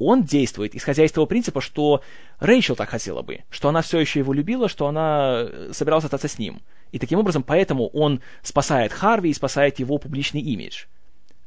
[0.00, 2.02] он действует, исходя из того принципа, что
[2.38, 6.26] Рэйчел так хотела бы, что она все еще его любила, что она э, собиралась остаться
[6.26, 6.60] с ним.
[6.90, 10.86] И таким образом, поэтому он спасает Харви и спасает его публичный имидж.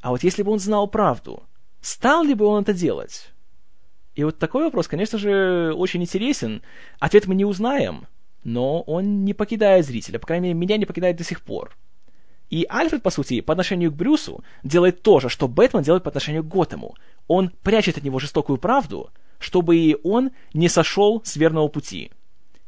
[0.02, 1.44] А вот если бы он знал правду,
[1.82, 3.34] стал ли бы он это делать?
[4.16, 6.62] И вот такой вопрос, конечно же, очень интересен.
[7.00, 8.06] Ответ мы не узнаем,
[8.44, 11.76] но он не покидает зрителя, по крайней мере, меня не покидает до сих пор.
[12.50, 16.10] И Альфред, по сути, по отношению к Брюсу делает то же, что Бэтмен делает по
[16.10, 16.96] отношению к Готэму.
[17.28, 22.12] Он прячет от него жестокую правду, чтобы и он не сошел с верного пути.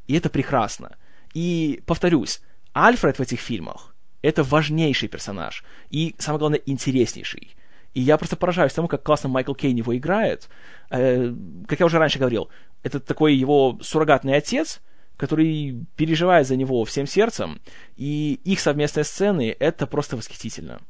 [0.07, 0.97] И это прекрасно.
[1.33, 2.41] И, повторюсь,
[2.73, 5.63] Альфред в этих фильмах— это важнейший персонаж.
[5.89, 7.55] И, самое главное, интереснейший.
[7.93, 10.49] И я просто поражаюсь тому, как классно Майкл Кейн его играет.
[10.89, 11.33] Э,
[11.67, 12.49] как я уже раньше говорил,
[12.83, 14.81] это такой его суррогатный отец—
[15.17, 17.61] который переживает за него всем сердцем,
[17.95, 20.81] и их совместные сцены— это просто восхитительно.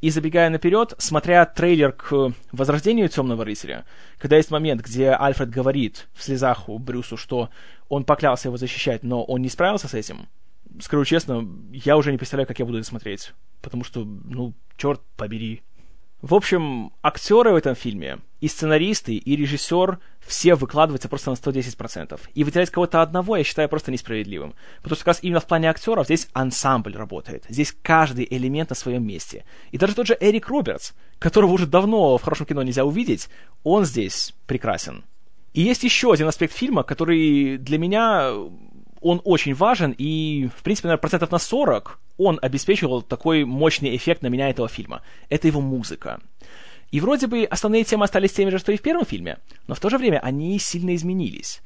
[0.00, 3.86] И забегая наперед, смотря трейлер к Возрождению Темного Рыцаря,
[4.18, 7.48] когда есть момент, где Альфред говорит в слезах у Брюсу, что
[7.88, 10.28] он поклялся его защищать, но он не справился с этим,
[10.80, 13.32] скажу честно, я уже не представляю, как я буду это смотреть.
[13.62, 15.62] Потому что, ну, черт побери,
[16.22, 22.20] в общем, актеры в этом фильме, и сценаристы, и режиссер, все выкладываются просто на 110%.
[22.34, 24.54] И выделять кого-то одного я считаю просто несправедливым.
[24.82, 27.44] Потому что как раз именно в плане актеров здесь ансамбль работает.
[27.48, 29.44] Здесь каждый элемент на своем месте.
[29.70, 33.28] И даже тот же Эрик Робертс, которого уже давно в хорошем кино нельзя увидеть,
[33.62, 35.04] он здесь прекрасен.
[35.52, 38.32] И есть еще один аспект фильма, который для меня
[39.00, 44.22] он очень важен, и, в принципе, наверное, процентов на 40 он обеспечивал такой мощный эффект
[44.22, 45.02] на меня этого фильма.
[45.28, 46.20] Это его музыка.
[46.90, 49.80] И вроде бы основные темы остались теми же, что и в первом фильме, но в
[49.80, 51.60] то же время они сильно изменились.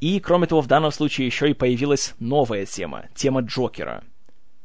[0.00, 4.04] И, кроме того, в данном случае еще и появилась новая тема, тема Джокера,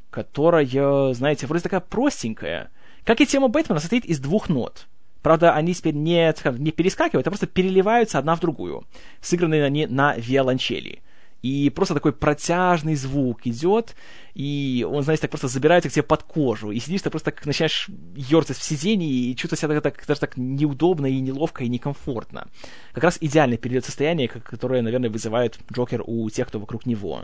[0.09, 2.69] которая, знаете, вроде такая простенькая.
[3.05, 4.87] Как и тема Бэтмена, состоит из двух нот.
[5.21, 8.85] Правда, они теперь не, не перескакивают, а просто переливаются одна в другую,
[9.21, 11.01] сыгранные они на виолончели.
[11.41, 13.95] И просто такой протяжный звук идет,
[14.35, 17.45] и он, знаете, так просто забирается к тебе под кожу, и сидишь, ты просто так
[17.45, 21.69] начинаешь ерзать в сиденье, и чувствуешь себя так, так, даже так неудобно и неловко и
[21.69, 22.47] некомфортно.
[22.93, 27.23] Как раз идеальный период состояния, которое, наверное, вызывает Джокер у тех, кто вокруг него.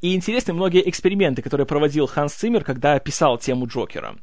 [0.00, 4.16] И интересны многие эксперименты, которые проводил Ханс Циммер, когда писал тему Джокера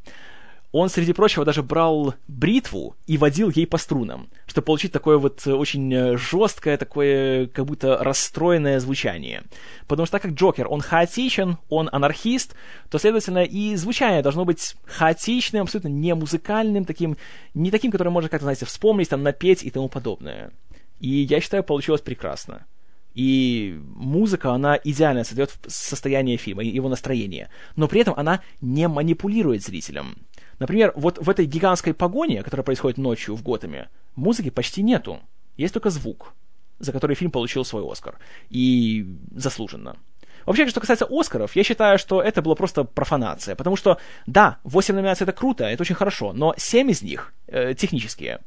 [0.71, 5.47] он, среди прочего, даже брал бритву и водил ей по струнам, чтобы получить такое вот
[5.47, 9.43] э, очень э, жесткое, такое как будто расстроенное звучание.
[9.87, 12.53] Потому что так как Джокер, он хаотичен, он анархист,
[12.89, 17.17] то, следовательно, и звучание должно быть хаотичным, абсолютно не музыкальным, таким,
[17.53, 20.51] не таким, которое можно как-то, знаете, вспомнить, там, напеть и тому подобное.
[20.99, 22.65] И я считаю, получилось прекрасно.
[23.13, 27.49] И музыка, она идеально создает состояние фильма, его настроение.
[27.75, 30.17] Но при этом она не манипулирует зрителем.
[30.59, 35.19] Например, вот в этой гигантской погоне, которая происходит ночью в Готэме, музыки почти нету.
[35.55, 36.33] Есть только звук,
[36.79, 38.17] за который фильм получил свой Оскар.
[38.49, 39.97] И заслуженно.
[40.45, 43.55] Вообще, что касается Оскаров, я считаю, что это была просто профанация.
[43.55, 47.73] Потому что, да, 8 номинаций это круто, это очень хорошо, но 7 из них э,
[47.73, 48.39] технические.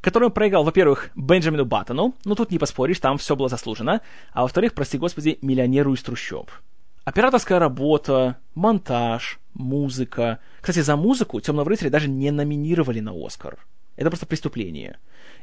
[0.00, 4.00] Который проиграл, во-первых, Бенджамину Баттону, ну тут не поспоришь, там все было заслужено,
[4.32, 6.50] а во-вторых, прости господи, миллионеру из трущоб.
[7.04, 10.38] Операторская работа, монтаж, музыка.
[10.60, 13.58] Кстати, за музыку «Темного рыцаря» даже не номинировали на Оскар.
[13.96, 14.98] Это просто преступление.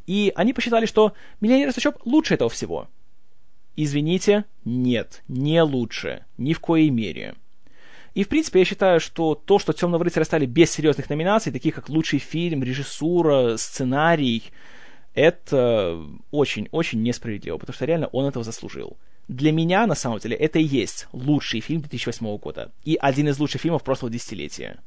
[0.07, 2.88] И они посчитали, что «Миллионер Сачоп» лучше этого всего.
[3.76, 6.26] Извините, нет, не лучше.
[6.38, 7.36] Ни в коей мере.
[8.13, 11.76] И, в принципе, я считаю, что то, что «Темного рыцаря» стали без серьезных номинаций, таких
[11.76, 14.43] как лучший фильм, режиссура, сценарий,
[15.13, 16.01] это
[16.32, 18.97] очень-очень несправедливо, потому что реально он этого заслужил.
[19.28, 22.71] Для меня, на самом деле, это и есть лучший фильм 2008 года.
[22.84, 24.80] И один из лучших фильмов прошлого десятилетия.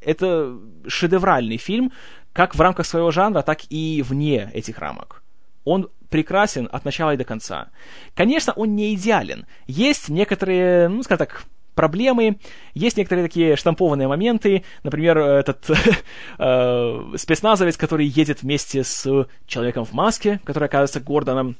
[0.00, 0.56] Это
[0.86, 1.92] шедевральный фильм,
[2.32, 5.22] как в рамках своего жанра, так и вне этих рамок.
[5.64, 7.68] Он прекрасен от начала и до конца.
[8.14, 9.46] Конечно, он не идеален.
[9.66, 12.38] Есть некоторые, ну, скажем так, проблемы.
[12.74, 14.64] Есть некоторые такие штампованные моменты.
[14.82, 15.68] Например, этот
[16.38, 21.56] э, спецназовец, который едет вместе с человеком в маске, который оказывается Гордоном,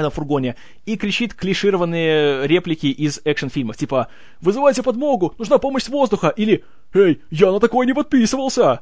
[0.00, 4.08] этом фургоне и кричит клишированные реплики из экшн-фильмов, типа
[4.40, 5.34] «Вызывайте подмогу!
[5.38, 6.64] Нужна помощь с воздуха!» или
[6.94, 8.80] «Эй, я на такое не подписывался!»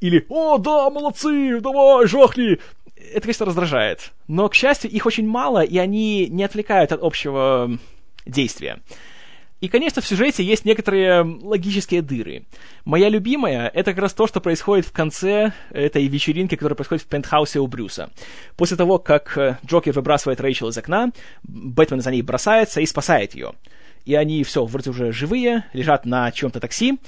[0.00, 1.60] или «О, да, молодцы!
[1.60, 2.58] Давай, жахни!»
[3.12, 4.12] Это, конечно, раздражает.
[4.28, 7.70] Но, к счастью, их очень мало, и они не отвлекают от общего
[8.26, 8.80] действия.
[9.64, 12.44] И, конечно, в сюжете есть некоторые логические дыры.
[12.84, 17.06] Моя любимая— это как раз то, что происходит в конце этой вечеринки, которая происходит в
[17.06, 18.10] пентхаусе у Брюса.
[18.56, 21.12] После того, как э, Джокер выбрасывает Рэйчел из окна,
[21.44, 23.54] Бэтмен за ней бросается и спасает ее.
[24.04, 26.98] И они все, вроде уже живые, лежат на чем-то такси,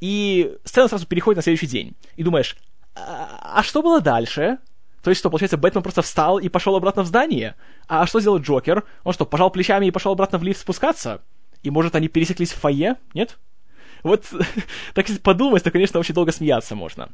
[0.00, 1.96] и сцена сразу переходит на следующий день.
[2.16, 2.56] И думаешь,
[2.94, 4.56] а, а что было дальше?
[5.02, 7.56] То есть что, получается, Бэтмен просто встал и пошел обратно в здание?
[7.88, 8.84] А что сделал Джокер?
[9.04, 11.20] Он что, пожал плечами и пошел обратно в лифт спускаться?
[11.66, 12.94] И, может, они пересеклись в фойе?
[13.12, 13.38] Нет?
[14.04, 14.24] Вот,
[14.94, 17.08] так если подумать, то, конечно, очень долго смеяться можно.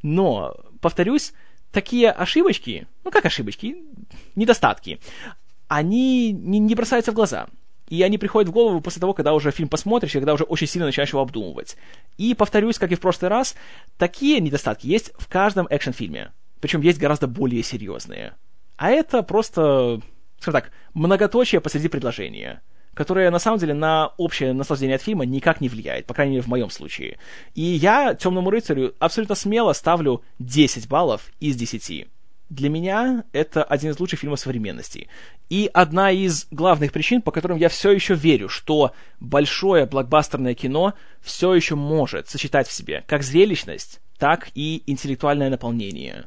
[0.00, 1.32] Но, повторюсь,
[1.72, 3.78] такие ошибочки, ну как ошибочки,
[4.36, 5.00] недостатки,
[5.66, 7.48] они не, не бросаются в глаза.
[7.88, 10.68] И они приходят в голову после того, когда уже фильм посмотришь, и когда уже очень
[10.68, 11.76] сильно начинаешь его обдумывать.
[12.16, 13.56] И, повторюсь, как и в прошлый раз,
[13.98, 16.30] такие недостатки есть в каждом экшн-фильме.
[16.60, 18.34] Причем есть гораздо более серьезные.
[18.76, 20.00] А это просто,
[20.38, 22.62] скажем так, многоточие посреди предложения
[22.96, 26.42] которая на самом деле на общее наслаждение от фильма никак не влияет, по крайней мере
[26.42, 27.18] в моем случае.
[27.54, 32.08] И я Темному рыцарю абсолютно смело ставлю 10 баллов из 10.
[32.48, 35.08] Для меня это один из лучших фильмов современности.
[35.50, 40.94] И одна из главных причин, по которым я все еще верю, что большое блокбастерное кино
[41.20, 46.26] все еще может сочетать в себе как зрелищность, так и интеллектуальное наполнение.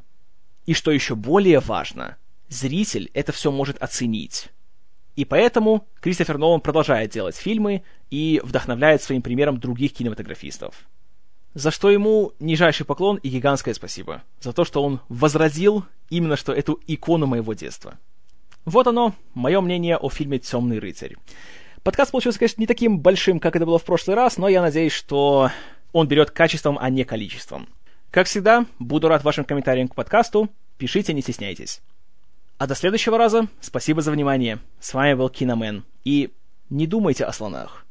[0.67, 2.17] И что еще более важно,
[2.47, 4.49] зритель это все может оценить.
[5.15, 10.87] И поэтому Кристофер Нолан продолжает делать фильмы и вдохновляет своим примером других кинематографистов.
[11.53, 14.23] За что ему нижайший поклон и гигантское спасибо.
[14.39, 17.97] За то, что он возродил именно что эту икону моего детства.
[18.65, 21.15] Вот оно, мое мнение о фильме «Темный рыцарь».
[21.83, 24.91] Подкаст получился, конечно, не таким большим, как это было в прошлый раз, но я надеюсь,
[24.91, 25.49] что
[25.91, 27.67] он берет качеством, а не количеством.
[28.11, 30.49] Как всегда, буду рад вашим комментариям к подкасту.
[30.77, 31.81] Пишите, не стесняйтесь.
[32.59, 34.59] А до следующего раза спасибо за внимание.
[34.81, 35.85] С вами был Киномен.
[36.03, 36.33] И
[36.69, 37.85] не думайте о слонах.